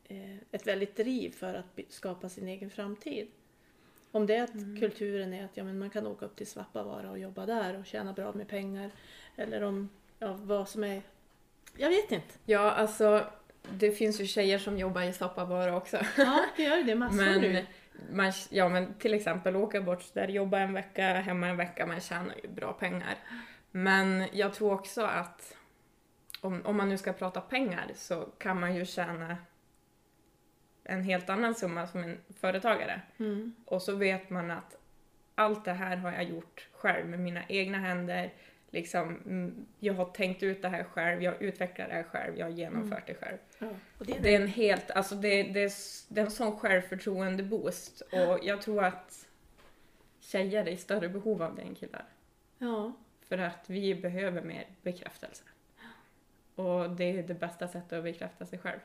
eh, 0.03 0.35
ett 0.51 0.67
väldigt 0.67 0.95
driv 0.95 1.31
för 1.31 1.53
att 1.53 1.79
skapa 1.89 2.29
sin 2.29 2.47
egen 2.47 2.69
framtid. 2.69 3.27
Om 4.11 4.25
det 4.25 4.35
är 4.35 4.43
att 4.43 4.53
Mm. 4.53 4.79
kulturen 4.79 5.33
är 5.33 5.45
att 5.45 5.57
ja, 5.57 5.63
men 5.63 5.79
man 5.79 5.89
kan 5.89 6.07
åka 6.07 6.25
upp 6.25 6.35
till 6.35 6.47
Svappavaara 6.47 7.11
och 7.11 7.19
jobba 7.19 7.45
där 7.45 7.79
och 7.79 7.85
tjäna 7.85 8.13
bra 8.13 8.33
med 8.33 8.47
pengar. 8.47 8.91
Eller 9.35 9.61
om 9.61 9.89
ja, 10.19 10.37
vad 10.41 10.69
som 10.69 10.83
är... 10.83 11.01
Jag 11.77 11.89
vet 11.89 12.11
inte. 12.11 12.33
Ja, 12.45 12.71
alltså 12.71 13.25
det 13.79 13.91
finns 13.91 14.21
ju 14.21 14.27
tjejer 14.27 14.59
som 14.59 14.77
jobbar 14.77 15.01
i 15.01 15.13
Svappavaara 15.13 15.77
också. 15.77 15.97
Ja, 16.17 16.45
det 16.57 16.63
gör 16.63 16.83
det 16.83 16.95
massor 16.95 17.15
Men, 17.25 17.41
nu. 17.41 17.65
Man, 18.09 18.31
ja, 18.49 18.69
men 18.69 18.93
till 18.93 19.13
exempel 19.13 19.55
åka 19.55 19.81
bort 19.81 20.13
där, 20.13 20.27
jobba 20.27 20.59
en 20.59 20.73
vecka, 20.73 21.13
hemma 21.13 21.47
en 21.47 21.57
vecka, 21.57 21.85
man 21.85 22.01
tjänar 22.01 22.35
ju 22.43 22.49
bra 22.49 22.73
pengar. 22.73 23.15
Men 23.71 24.27
jag 24.31 24.53
tror 24.53 24.73
också 24.73 25.01
att 25.01 25.57
om, 26.41 26.61
om 26.65 26.77
man 26.77 26.89
nu 26.89 26.97
ska 26.97 27.13
prata 27.13 27.41
pengar 27.41 27.91
så 27.95 28.21
kan 28.37 28.59
man 28.59 28.75
ju 28.75 28.85
tjäna 28.85 29.37
en 30.83 31.03
helt 31.03 31.29
annan 31.29 31.55
summa 31.55 31.87
som 31.87 32.03
en 32.03 32.17
företagare. 32.39 33.01
Mm. 33.19 33.55
Och 33.65 33.81
så 33.81 33.95
vet 33.95 34.29
man 34.29 34.51
att 34.51 34.77
allt 35.35 35.65
det 35.65 35.73
här 35.73 35.97
har 35.97 36.11
jag 36.11 36.23
gjort 36.23 36.67
själv 36.73 37.07
med 37.07 37.19
mina 37.19 37.43
egna 37.47 37.77
händer. 37.77 38.33
Liksom, 38.73 39.15
mm, 39.25 39.65
jag 39.79 39.93
har 39.93 40.05
tänkt 40.05 40.43
ut 40.43 40.61
det 40.61 40.69
här 40.69 40.83
själv, 40.83 41.23
jag 41.23 41.41
utvecklar 41.41 41.87
det 41.87 41.93
här 41.93 42.03
själv, 42.03 42.37
jag 42.37 42.45
har 42.45 42.51
genomfört 42.51 43.07
det 43.07 43.13
själv. 43.15 43.37
Ja, 43.59 43.67
och 43.97 44.05
det 44.05 44.17
är 44.17 44.21
Det 44.21 44.35
är 44.35 44.41
en 44.41 44.47
helt, 44.47 44.91
alltså 44.91 45.15
det, 45.15 45.43
det, 45.43 45.63
är, 45.63 45.71
det 46.13 46.21
är 46.21 46.25
en 46.25 46.31
sån 46.31 46.59
självförtroende-boost 46.59 48.01
och 48.01 48.39
jag 48.43 48.61
tror 48.61 48.83
att 48.83 49.27
tjejer 50.19 50.65
är 50.65 50.71
i 50.71 50.77
större 50.77 51.09
behov 51.09 51.41
av 51.43 51.55
det 51.55 51.61
än 51.61 51.75
killar. 51.75 52.05
Ja, 52.57 52.93
För 53.21 53.37
att 53.37 53.69
vi 53.69 53.95
behöver 53.95 54.41
mer 54.41 54.65
bekräftelse. 54.81 55.43
Och 56.55 56.89
det 56.89 57.03
är 57.19 57.23
det 57.23 57.33
bästa 57.33 57.67
sättet 57.67 57.93
att 57.93 58.03
bekräfta 58.03 58.45
sig 58.45 58.59
själv. 58.59 58.79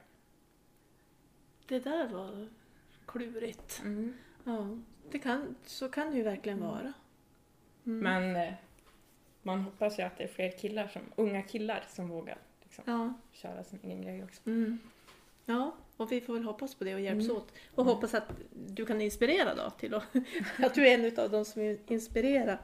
det 1.69 1.79
där 1.79 2.09
var 2.09 2.49
klurigt. 3.07 3.83
Ja, 4.45 4.79
det 5.11 5.19
kan, 5.19 5.57
så 5.65 5.89
kan 5.89 6.11
det 6.11 6.17
ju 6.17 6.23
verkligen 6.23 6.59
Mm. 6.59 6.71
vara. 6.71 6.93
Mm. 7.87 7.99
Men 7.99 8.37
eh, 8.49 8.55
man 9.47 9.61
hoppas 9.61 9.99
ju 9.99 10.03
att 10.03 10.19
det 10.19 10.25
är 10.25 10.29
fler 10.29 10.51
killar, 10.51 10.89
som, 10.89 11.03
unga 11.17 11.43
killar 11.43 11.85
som 11.89 12.09
vågar 12.09 12.39
liksom, 12.63 12.85
Ja, 12.87 13.15
köra 13.33 13.65
sin 13.65 13.79
egen 13.83 14.03
grej 14.03 14.25
också. 14.25 14.41
mm. 14.47 14.79
ja, 15.45 15.75
och 15.97 16.13
vi 16.13 16.21
får 16.21 16.35
väl 16.35 16.43
hoppas 16.45 16.75
på 16.75 16.85
det 16.85 16.95
och 16.95 17.01
hjälps 17.01 17.25
Mm. 17.25 17.37
åt. 17.37 17.53
Och 17.75 17.85
hoppas 17.85 18.15
att 18.15 18.29
du 18.67 18.87
kan 18.87 19.01
inspirera 19.01 19.55
då 19.55 19.71
till 19.71 19.95
att, 19.95 20.05
att 20.59 20.75
du 20.75 20.89
är 20.89 20.99
en 20.99 21.19
av 21.25 21.31
de 21.31 21.45
som 21.45 21.79
inspirerar. 21.87 22.61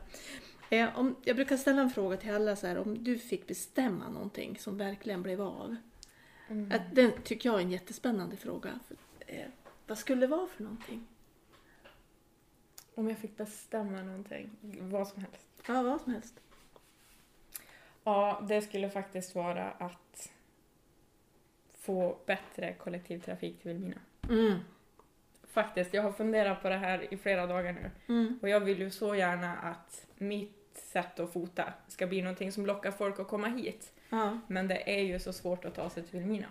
Eh, 0.71 0.99
om, 0.99 1.17
jag 1.25 1.37
brukar 1.37 1.57
ställa 1.57 1.83
en 1.83 1.91
fråga 1.91 2.17
till 2.17 2.35
alla 2.35 2.57
så 2.57 2.67
här, 2.67 2.79
om 2.79 3.05
du 3.05 3.19
fick 3.19 3.47
bestämma 3.47 4.09
någonting 4.09 4.59
som 4.59 4.79
verkligen 4.79 5.23
blev 5.23 5.43
av. 5.43 5.77
Mm. 6.49 6.73
Att, 6.73 6.95
den 6.95 7.13
tycker 7.25 7.49
jag 7.49 7.59
är 7.59 7.63
en 7.63 7.71
jättespännande 7.71 8.37
fråga. 8.37 8.79
För, 8.89 8.97
eh, 9.27 9.47
vad 9.87 9.99
skulle 9.99 10.21
det 10.21 10.27
vara 10.27 10.47
för 10.47 10.63
någonting? 10.63 11.07
Om 12.95 13.09
jag 13.09 13.19
fick 13.19 13.37
bestämma 13.37 14.03
någonting, 14.03 14.51
vad 14.81 15.09
som 15.09 15.23
helst. 15.23 15.47
Ja, 15.67 15.83
vad 15.83 16.01
som 16.01 16.13
helst. 16.13 16.35
Ja, 18.05 18.43
det 18.49 18.63
skulle 18.63 18.91
faktiskt 18.91 19.35
vara 19.35 19.71
att 19.71 20.33
få 21.79 22.17
bättre 22.27 22.75
kollektivtrafik 22.75 23.63
till 23.63 23.69
Vilhelmina. 23.69 24.01
Mm. 24.29 24.59
Faktiskt, 25.53 25.95
jag 25.95 26.03
har 26.03 26.13
funderat 26.13 26.63
på 26.63 26.69
det 26.69 26.77
här 26.77 27.15
i 27.15 27.17
flera 27.17 27.47
dagar 27.47 27.73
nu. 27.73 27.91
Mm. 28.15 28.39
Och 28.43 28.49
jag 28.49 28.61
vill 28.61 28.79
ju 28.79 28.91
så 28.91 29.15
gärna 29.15 29.57
att 29.57 30.07
mitt 30.19 30.59
sätt 30.75 31.21
att 31.21 31.33
fota 31.33 31.73
ska 31.89 32.07
bli 32.07 32.23
någonting 32.23 32.53
som 32.53 32.67
lockar 32.67 32.91
folk 32.91 33.21
att 33.21 33.29
komma 33.29 33.47
hit. 33.47 33.93
Ja. 34.09 34.39
Men 34.47 34.69
det 34.69 34.99
är 34.99 35.03
ju 35.03 35.19
så 35.19 35.33
svårt 35.33 35.65
att 35.65 35.75
ta 35.75 35.91
sig 35.91 36.03
till 36.03 36.13
Vilhelmina. 36.13 36.47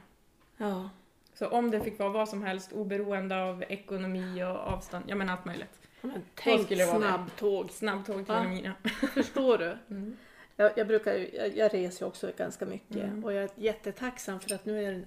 Ja. 0.57 0.89
Så 1.33 1.47
om 1.47 1.71
det 1.71 1.81
fick 1.81 1.99
vara 1.99 2.09
vad 2.09 2.29
som 2.29 2.43
helst, 2.43 2.71
oberoende 2.71 3.43
av 3.43 3.63
ekonomi 3.69 4.43
och 4.43 4.49
avstånd, 4.49 5.05
ja 5.07 5.15
men 5.15 5.29
allt 5.29 5.45
möjligt. 5.45 5.79
Men 6.01 6.21
tänk 6.35 6.67
snabbtåg. 6.67 7.71
Snabbtåg 7.71 8.25
till. 8.25 8.35
Vilhelmina. 8.35 8.73
Förstår 9.13 9.57
du? 9.57 9.77
Mm. 9.89 10.17
Jag, 10.61 10.71
jag, 10.77 10.87
brukar, 10.87 11.13
jag, 11.35 11.57
jag 11.57 11.73
reser 11.73 12.05
också 12.05 12.31
ganska 12.37 12.65
mycket 12.65 12.95
Mm. 12.97 13.23
och 13.23 13.33
jag 13.33 13.43
är 13.43 13.49
jättetacksam 13.55 14.39
för 14.39 14.55
att 14.55 14.65
nu 14.65 14.83
är 14.85 15.03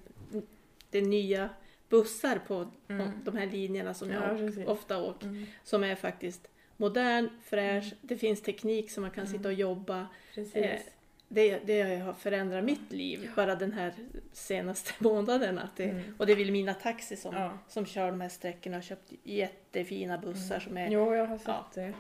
det, 0.91 1.01
nya 1.01 1.49
bussar 1.89 2.39
på 2.47 2.71
Mm. 2.89 3.09
de 3.25 3.37
här 3.37 3.47
linjerna 3.47 3.95
som 3.95 4.11
Ja, 4.11 4.29
jag 4.29 4.39
precis. 4.39 4.67
ofta 4.67 5.03
åker. 5.03 5.27
Mm. 5.27 5.47
Som 5.65 5.85
är 5.85 5.95
faktiskt 5.95 6.49
modern, 6.77 7.29
fräsch, 7.45 7.95
det 8.01 8.17
finns 8.17 8.43
teknik 8.43 8.91
som 8.91 9.03
man 9.03 9.11
kan 9.11 9.25
Mm. 9.27 9.37
sitta 9.37 9.49
och 9.49 9.55
jobba. 9.55 10.07
Precis. 10.35 10.57
Eh, 10.57 10.81
Det, 11.29 11.59
det 11.67 11.83
har 11.97 12.13
förändrat 12.13 12.65
mitt 12.65 12.93
liv 12.93 13.31
bara 13.37 13.55
den 13.55 13.73
här 13.73 13.93
senaste 14.33 14.93
månaden. 14.99 15.59
Att 15.59 15.77
det, 15.77 15.85
Mm. 15.85 16.15
Och 16.19 16.27
det 16.27 16.33
är 16.33 16.37
Vilhelmina 16.37 16.75
Taxi 16.75 17.17
som, 17.17 17.35
Ja. 17.35 17.59
som 17.69 17.87
kör 17.87 18.11
de 18.11 18.21
här 18.21 18.29
sträckorna 18.29 18.77
och 18.77 18.83
köpt 18.83 19.13
jättefina 19.23 20.19
bussar 20.19 20.61
som 20.61 20.77
är... 20.77 20.91
Jo, 20.91 21.15
jag 21.15 21.27
har 21.27 21.39
sett 21.39 21.47
Ja. 21.49 21.67
det. 21.75 21.93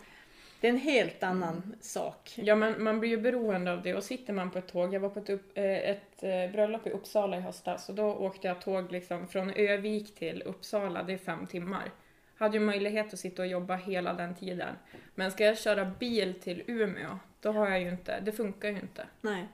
Det 0.64 0.68
är 0.68 0.72
en 0.72 0.78
helt 0.78 1.22
annan 1.22 1.74
sak. 1.80 2.32
Ja, 2.36 2.54
men 2.54 2.82
man 2.82 3.00
blir 3.00 3.10
ju 3.10 3.16
beroende 3.16 3.72
av 3.72 3.82
det 3.82 3.94
och 3.94 4.02
sitter 4.04 4.32
man 4.32 4.50
på 4.50 4.58
ett 4.58 4.66
tåg, 4.68 4.94
jag 4.94 5.00
var 5.00 5.08
på 5.08 5.18
ett, 5.18 5.30
upp, 5.30 5.58
eh, 5.58 5.64
ett 5.64 6.22
eh, 6.22 6.52
bröllop 6.52 6.86
i 6.86 6.90
Uppsala 6.90 7.36
i 7.36 7.40
höstas 7.40 7.88
och 7.88 7.94
då 7.94 8.04
åkte 8.14 8.48
jag 8.48 8.60
tåg 8.60 8.92
liksom 8.92 9.28
från 9.28 9.50
Övik 9.50 10.14
till 10.14 10.42
Uppsala, 10.42 11.02
det 11.02 11.12
är 11.12 11.18
fem 11.18 11.46
timmar. 11.46 11.90
Hade 12.36 12.56
ju 12.58 12.64
möjlighet 12.64 13.12
att 13.12 13.18
sitta 13.18 13.42
och 13.42 13.48
jobba 13.48 13.76
hela 13.76 14.12
den 14.14 14.34
tiden. 14.34 14.74
Men 15.14 15.30
ska 15.30 15.44
jag 15.44 15.58
köra 15.58 15.84
bil 15.84 16.40
till 16.40 16.62
Umeå, 16.66 17.18
då 17.40 17.52
har 17.52 17.68
jag 17.70 17.80
ju 17.80 17.88
inte, 17.88 18.20
det 18.20 18.32
funkar 18.32 18.68
ju 18.68 18.76
inte. 18.80 19.06
Nej. 19.20 19.48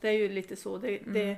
Det 0.00 0.08
är 0.08 0.12
ju 0.12 0.28
lite 0.28 0.56
så. 0.56 0.78
Det, 0.78 0.98
Mm. 0.98 1.12
det, 1.12 1.36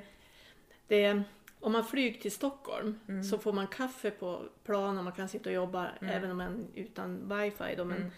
det, 0.89 1.23
om 1.61 1.73
man 1.73 1.85
flyger 1.85 2.21
till 2.21 2.33
Stockholm 2.33 3.01
Mm. 3.09 3.25
så 3.25 3.39
får 3.39 3.53
man 3.53 3.67
kaffe 3.67 4.11
på 4.11 4.43
plan 4.65 4.99
och 4.99 5.05
man 5.05 5.13
kan 5.13 5.29
sitta 5.29 5.49
och 5.49 5.55
jobba 5.55 5.89
Mm. 6.01 6.15
även 6.17 6.31
om 6.31 6.37
man 6.37 6.67
utan 6.75 7.29
wifi. 7.29 7.75
Då, 7.77 7.85
men, 7.85 7.97
Mm. 7.97 8.11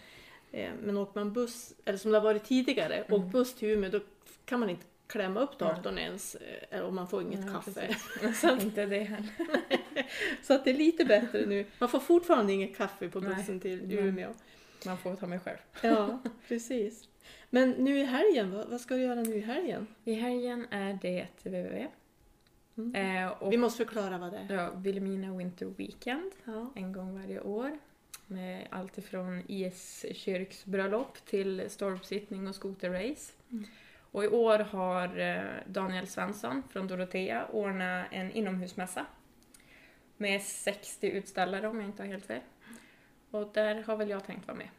Men 0.81 0.97
åker 0.97 1.19
man 1.19 1.33
buss, 1.33 1.73
eller 1.85 1.97
som 1.97 2.11
det 2.11 2.17
har 2.17 2.23
varit 2.23 2.43
tidigare, 2.43 2.95
Mm. 2.95 3.21
åk 3.25 3.31
buss 3.31 3.55
till 3.55 3.69
Umeå 3.69 3.89
då 3.89 3.99
kan 4.45 4.59
man 4.59 4.69
inte 4.69 4.85
klämma 5.07 5.39
upp 5.39 5.59
Nej. 5.59 5.69
datorn 5.69 5.97
ens 5.97 6.35
eh, 6.69 6.79
och 6.79 6.93
man 6.93 7.07
får 7.07 7.21
inget 7.21 7.39
Nej, 7.39 7.49
kaffe. 7.53 7.95
Så 8.35 8.53
att 8.53 8.63
inte 8.63 8.85
det 8.85 8.99
heller. 8.99 9.29
Så 10.43 10.53
att 10.53 10.63
det 10.63 10.69
är 10.71 10.77
lite 10.77 11.05
bättre 11.05 11.45
nu. 11.45 11.65
Man 11.79 11.89
får 11.89 11.99
fortfarande 11.99 12.53
inget 12.53 12.77
kaffe 12.77 13.09
på 13.09 13.19
Nej. 13.19 13.35
bussen 13.35 13.59
till 13.59 13.87
Nej. 13.87 13.97
Umeå. 13.97 14.33
Man 14.85 14.97
får 14.97 15.15
ta 15.15 15.27
mig 15.27 15.39
själv. 15.39 15.57
Ja, 15.81 16.19
precis. 16.47 17.07
Men 17.49 17.69
nu 17.71 17.99
i 17.99 18.03
helgen, 18.03 18.51
vad, 18.51 18.67
vad 18.67 18.81
ska 18.81 18.95
du 18.95 19.01
göra 19.01 19.21
nu 19.21 19.35
i 19.35 19.39
helgen? 19.41 19.87
I 20.03 20.13
helgen 20.13 20.67
är 20.71 20.99
det 21.01 21.27
www. 21.43 21.87
Mm. 22.77 22.95
Eh, 23.25 23.49
Vi 23.49 23.57
måste 23.57 23.85
förklara 23.85 24.17
vad 24.17 24.31
det 24.31 24.37
är. 24.49 24.55
ja, 24.55 24.71
Vilhelmina 24.75 25.37
Winter 25.37 25.65
Weekend. 25.65 26.31
Ja. 26.45 26.71
en 26.75 26.91
gång 26.93 27.19
varje 27.21 27.39
år. 27.41 27.79
Med 28.33 28.67
allt 28.69 28.97
ifrån 28.97 29.43
iskyrksbröllop 29.47 31.25
till 31.25 31.69
stormsittning 31.69 32.47
och 32.47 32.55
skoterrace. 32.55 33.33
Mm. 33.51 33.65
Och 34.11 34.23
i 34.23 34.27
år 34.27 34.59
har 34.59 35.19
eh, 35.19 35.43
Daniel 35.67 36.07
Svensson 36.07 36.63
från 36.69 36.87
Dorotea 36.87 37.47
ordnat 37.51 38.07
en 38.11 38.31
inomhusmässa. 38.31 39.05
Med 40.17 40.41
60 40.41 41.07
utställare 41.07 41.67
om 41.67 41.79
jag 41.79 41.89
inte 41.89 42.03
har 42.03 42.07
helt 42.07 42.25
fel. 42.25 42.41
Och 43.31 43.51
där 43.53 43.83
har 43.83 43.97
väl 43.97 44.09
jag 44.09 44.25
tänkt 44.25 44.47
vara 44.47 44.57
med. 44.57 44.69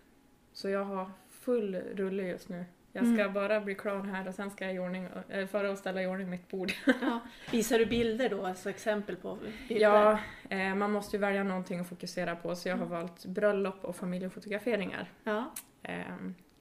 Så 0.53 0.69
jag 0.69 0.85
har 0.85 1.11
full 1.31 1.75
rulle 1.77 2.23
just 2.23 2.49
nu. 2.49 2.65
Jag 2.97 3.07
ska 3.07 3.21
Mm. 3.23 3.33
bara 3.33 3.61
bli 3.61 3.75
klar 3.75 4.03
här 4.03 4.29
och 4.29 4.35
sen 4.35 4.51
ska 4.51 4.65
jag 4.65 4.75
i 4.75 4.79
ordning, 4.79 5.09
äh, 5.29 5.47
föra 5.47 5.71
och 5.71 5.79
ställa 5.79 6.03
i 6.03 6.07
ordning 6.07 6.31
mitt 6.31 6.49
bord. 6.51 6.73
Ja. 7.01 7.21
Visar 7.51 7.79
du 7.79 7.87
bilder 7.87 8.29
då, 8.31 8.47
alltså 8.47 8.71
exempel 8.71 9.17
på 9.17 9.39
bilder? 9.69 9.83
Ja, 9.83 10.19
eh, 10.49 10.75
man 10.75 10.93
måste 10.93 11.17
ju 11.17 11.21
välja 11.21 11.45
någonting 11.45 11.81
att 11.81 11.89
fokusera 11.89 12.37
på 12.37 12.57
så 12.57 12.69
jag 12.69 12.77
har 12.77 12.87
valt 12.87 13.25
bröllop 13.27 13.85
och 13.85 13.97
familjefotograferingar 13.97 15.11
Ja. 15.25 15.51
eh, 15.83 16.03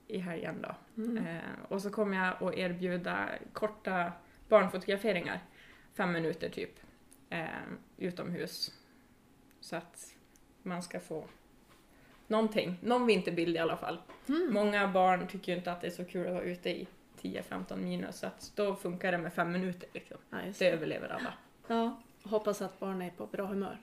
i 0.06 0.18
helgen 0.18 0.62
då. 0.62 1.02
Mm. 1.02 1.26
Eh, 1.26 1.42
och 1.68 1.82
så 1.82 1.90
kommer 1.90 2.16
jag 2.26 2.42
att 2.48 2.54
erbjuda 2.58 3.28
korta 3.52 4.12
barnfotograferingar, 4.48 5.40
fem 5.94 6.12
minuter 6.12 6.48
typ, 6.48 6.70
eh, 7.30 7.44
utomhus. 7.96 8.72
Så 9.60 9.76
att 9.76 10.14
man 10.62 10.82
ska 10.82 11.00
få 11.00 11.24
någonting, 12.26 12.76
någon 12.82 13.06
vinterbild 13.06 13.56
i 13.56 13.58
alla 13.58 13.76
fall. 13.76 13.98
Mm. 14.28 14.48
Många 14.52 14.88
barn 14.88 15.26
tycker 15.26 15.52
ju 15.52 15.58
inte 15.58 15.72
att 15.72 15.80
det 15.80 15.86
är 15.86 15.90
så 15.90 16.04
kul 16.04 16.26
att 16.26 16.32
vara 16.34 16.44
ute 16.44 16.70
i 16.70 16.86
10-15 17.22 17.76
minus 17.76 18.16
så 18.18 18.26
att 18.26 18.52
då 18.54 18.74
funkar 18.76 19.12
det 19.12 19.18
med 19.18 19.32
fem 19.32 19.52
minuter 19.52 19.88
liksom. 19.92 20.16
Ja, 20.30 20.36
Det 20.44 20.58
det. 20.58 20.70
överlever 20.70 21.08
alla. 21.08 21.34
ja. 21.66 22.00
Hoppas 22.22 22.62
att 22.62 22.80
barnen 22.80 23.02
är 23.02 23.10
på 23.10 23.26
bra 23.26 23.44
humör. 23.46 23.78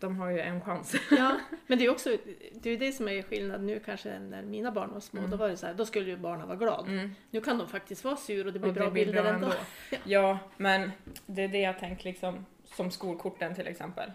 De 0.00 0.16
har 0.16 0.30
ju 0.30 0.40
en 0.40 0.60
chans. 0.60 0.94
Ja, 1.10 1.36
men 1.66 1.78
det 1.78 1.84
är 1.84 1.90
också 1.90 2.16
det 2.52 2.70
är 2.70 2.76
det 2.78 2.92
som 2.92 3.08
är 3.08 3.22
skillnad 3.22 3.62
nu 3.62 3.80
kanske 3.84 4.18
när 4.18 4.42
mina 4.42 4.70
barn 4.72 4.90
var 4.92 5.00
små. 5.00 5.18
Mm. 5.18 5.30
Då 5.30 5.36
var 5.36 5.48
det 5.48 5.56
så 5.56 5.66
här, 5.66 5.74
då 5.74 5.86
skulle 5.86 6.10
ju 6.10 6.16
barnen 6.16 6.46
vara 6.48 6.58
glada. 6.58 6.88
Mm. 6.92 7.10
Nu 7.30 7.40
kan 7.40 7.58
de 7.58 7.68
faktiskt 7.68 8.04
vara 8.04 8.16
sur 8.16 8.46
och 8.46 8.52
det 8.52 8.58
blir 8.58 8.68
Och 8.68 8.74
bra 8.74 8.84
det 8.84 8.90
blir 8.90 9.04
bilder 9.04 9.22
bra 9.22 9.32
ändå. 9.32 9.46
ändå. 9.46 9.58
Ja, 10.04 10.38
men 10.56 10.90
det 11.26 11.42
är 11.42 11.48
det 11.48 11.60
jag 11.60 11.78
tänker 11.78 12.04
liksom, 12.04 12.46
som 12.64 12.90
skolkorten 12.90 13.54
till 13.54 13.66
exempel. 13.66 14.10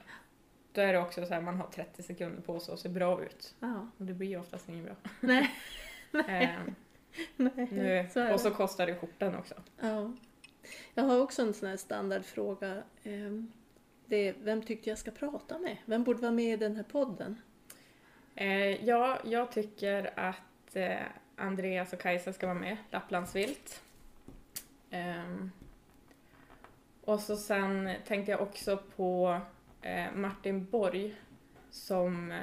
Då 0.73 0.81
är 0.81 0.93
det 0.93 0.99
också 0.99 1.25
så 1.25 1.33
här, 1.33 1.41
man 1.41 1.55
har 1.57 1.67
30 1.67 2.03
sekunder 2.03 2.41
på 2.41 2.59
sig 2.59 2.73
att 2.73 2.79
se 2.79 2.89
bra 2.89 3.23
ut. 3.23 3.55
Ja. 3.59 3.87
Och 3.97 4.05
det 4.05 4.13
blir 4.13 4.27
ju 4.27 4.39
oftast 4.39 4.69
inget 4.69 4.85
bra. 4.85 4.95
Nej, 5.19 5.49
Ehm, 6.27 6.75
nej. 7.35 7.67
nu, 7.71 8.07
så 8.13 8.33
och 8.33 8.39
så 8.39 8.51
kostar 8.51 8.87
det 8.87 8.95
skjortan 8.95 9.35
också. 9.35 9.55
Ja. 9.79 10.11
Jag 10.93 11.03
har 11.03 11.19
också 11.21 11.41
en 11.41 11.53
sån 11.53 11.69
här 11.69 11.77
standardfråga. 11.77 12.83
Ehm, 13.03 13.51
Det 14.05 14.15
är, 14.27 14.35
vem 14.43 14.61
tyckte 14.61 14.89
jag 14.89 14.97
ska 14.97 15.11
prata 15.11 15.59
med? 15.59 15.77
Vem 15.85 16.03
borde 16.03 16.21
vara 16.21 16.31
med 16.31 16.53
i 16.53 16.57
den 16.57 16.75
här 16.75 16.83
podden? 16.83 17.41
Eh, 18.35 18.85
ja, 18.85 19.19
jag 19.25 19.51
tycker 19.51 20.19
att 20.19 20.75
eh, 20.75 20.97
Andreas 21.35 21.93
och 21.93 21.99
Kajsa 21.99 22.33
ska 22.33 22.47
vara 22.47 22.59
med, 22.59 22.77
Lapplandsvilt. 22.91 23.81
Ehm, 24.89 25.51
och 27.01 27.19
så 27.19 27.35
sen 27.37 27.89
tänkte 28.07 28.31
jag 28.31 28.41
också 28.41 28.77
på 28.95 29.39
Martin 30.15 30.65
Borg 30.65 31.15
som 31.71 32.31
eh, 32.31 32.39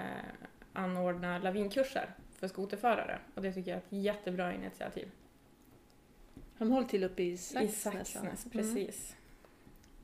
anordnar 0.72 1.38
lavinkurser 1.40 2.10
för 2.38 2.48
skoterförare. 2.48 3.18
Och 3.34 3.42
det 3.42 3.52
tycker 3.52 3.70
jag 3.70 3.76
är 3.78 3.82
ett 3.82 4.04
jättebra 4.04 4.54
initiativ. 4.54 5.10
Han 6.58 6.70
håller 6.72 6.88
till 6.88 7.04
uppe 7.04 7.22
i 7.22 7.36
Saxnäs. 7.36 7.70
I 7.70 7.80
Saxnäs, 7.80 8.16
alltså. 8.30 8.50
precis. 8.50 9.16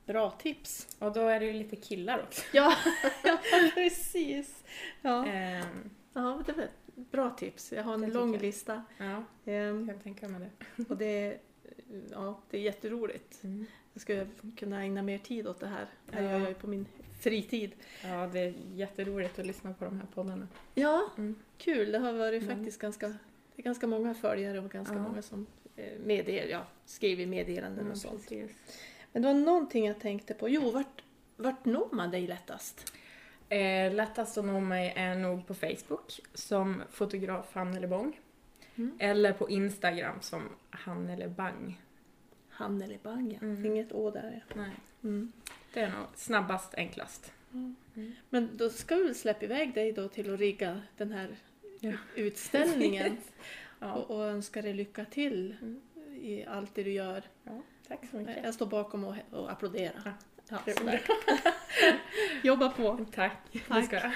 Bra 0.05 0.31
tips. 0.31 0.95
Och 0.99 1.13
då 1.13 1.27
är 1.27 1.39
det 1.39 1.45
ju 1.45 1.53
lite 1.53 1.75
killar 1.75 2.19
också. 2.23 2.41
Ja, 2.53 2.73
ja 3.23 3.37
precis. 3.73 4.63
Ja. 5.01 5.25
Ehm, 5.27 5.89
ja, 6.13 6.43
det 6.45 6.53
var 6.53 6.63
ett 6.63 6.95
bra 6.95 7.29
tips. 7.29 7.71
Jag 7.71 7.83
har 7.83 7.93
en 7.93 8.09
lång 8.13 8.37
lista. 8.37 8.83
ja, 8.97 9.23
Ehm, 9.45 9.87
jag 9.87 9.95
kan 9.95 9.99
tänka 10.03 10.27
mig 10.27 10.49
det. 10.77 10.83
och 10.89 10.97
det 10.97 11.37
ja, 12.11 12.39
det 12.49 12.57
är 12.57 12.61
jätteroligt. 12.61 13.43
Mm. 13.43 13.65
Jag 13.93 14.01
skulle 14.01 14.27
kunna 14.57 14.81
ägna 14.81 15.01
mer 15.01 15.17
tid 15.17 15.47
åt 15.47 15.59
det 15.59 15.67
här. 15.67 15.87
Det 16.05 16.17
Ja. 16.23 16.31
gör 16.31 16.39
jag 16.39 16.49
ju 16.49 16.53
på 16.55 16.67
min 16.67 16.85
fritid. 17.23 17.71
Ja, 18.03 18.29
det 18.33 18.39
är 18.39 18.53
jätteroligt 18.73 19.39
att 19.39 19.45
lyssna 19.45 19.73
på 19.73 19.85
de 19.85 19.97
här 19.99 20.07
poddarna. 20.13 20.47
Ja, 20.75 21.09
Mm. 21.17 21.35
kul. 21.57 21.91
Det 21.91 21.97
har 21.99 22.13
varit 22.13 22.43
Mm. 22.43 22.55
faktiskt 22.57 22.79
ganska, 22.81 23.07
det 23.07 23.15
är 23.55 23.63
ganska 23.63 23.87
många 23.87 24.13
följare 24.13 24.59
och 24.59 24.69
ganska 24.71 24.95
Ja. 24.95 25.01
många 25.01 25.21
som 25.21 25.45
eh, 25.75 25.99
meddel, 25.99 26.49
ja, 26.49 26.65
skriver 26.85 27.25
meddelanden 27.25 27.91
och 27.91 27.97
sånt. 27.97 28.21
precis. 28.29 28.51
Men 29.11 29.21
det 29.21 29.27
var 29.27 29.35
någonting 29.35 29.85
jag 29.87 29.99
tänkte 29.99 30.33
på. 30.33 30.49
Jo, 30.49 30.71
vart, 30.71 31.03
vart 31.37 31.65
når 31.65 31.87
man 31.91 32.11
dig 32.11 32.27
lättast? 32.27 32.93
Eh, 33.49 33.93
lättast 33.93 34.37
att 34.37 34.45
nå 34.45 34.59
mig 34.59 34.93
är 34.95 35.15
nog 35.15 35.47
på 35.47 35.53
Facebook 35.53 36.19
som 36.33 36.83
fotograf 36.89 37.53
Hannele 37.55 37.87
Bång. 37.87 38.19
Mm. 38.75 38.91
Eller 38.99 39.33
på 39.33 39.49
Instagram 39.49 40.21
som 40.21 40.49
Hannele 40.69 41.27
Bang. 41.27 41.81
Hannele 42.49 42.97
Bang, 43.03 43.31
ja. 43.33 43.37
Mm. 43.41 43.65
Inget 43.65 43.91
å 43.91 44.11
där. 44.11 44.43
ja. 44.49 44.55
Nej, 44.55 44.71
Mm. 45.03 45.31
Det 45.73 45.79
är 45.81 45.89
nog 45.89 46.05
snabbast, 46.15 46.73
enklast. 46.75 47.31
Men 48.29 48.57
då 48.57 48.69
ska 48.69 48.95
vi 48.95 49.13
släppa 49.13 49.45
iväg 49.45 49.73
dig 49.73 49.91
då 49.91 50.07
till 50.07 50.33
att 50.33 50.39
rigga 50.39 50.81
den 50.97 51.11
här 51.11 51.35
Ja. 51.79 51.91
utställningen 52.15 53.17
Ja. 53.79 53.93
och, 53.93 54.11
och 54.17 54.23
önska 54.25 54.61
dig 54.61 54.73
lycka 54.73 55.05
till 55.05 55.55
Mm. 55.61 55.81
i 56.21 56.45
allt 56.45 56.75
det 56.75 56.83
du 56.83 56.91
gör. 56.91 57.23
ja, 57.43 57.61
tack 57.87 57.99
så 58.11 58.17
mycket. 58.17 58.43
Jag 58.43 58.53
står 58.53 58.65
bakom 58.65 59.03
och, 59.03 59.15
och 59.31 59.51
applåderar. 59.51 60.13
Ja. 60.49 60.59
Jobba 62.43 62.69
på! 62.69 63.05
Tack, 63.15 63.37
det 63.51 63.59
Tack. 63.59 63.85
ska 63.85 63.95
jag. 63.95 64.11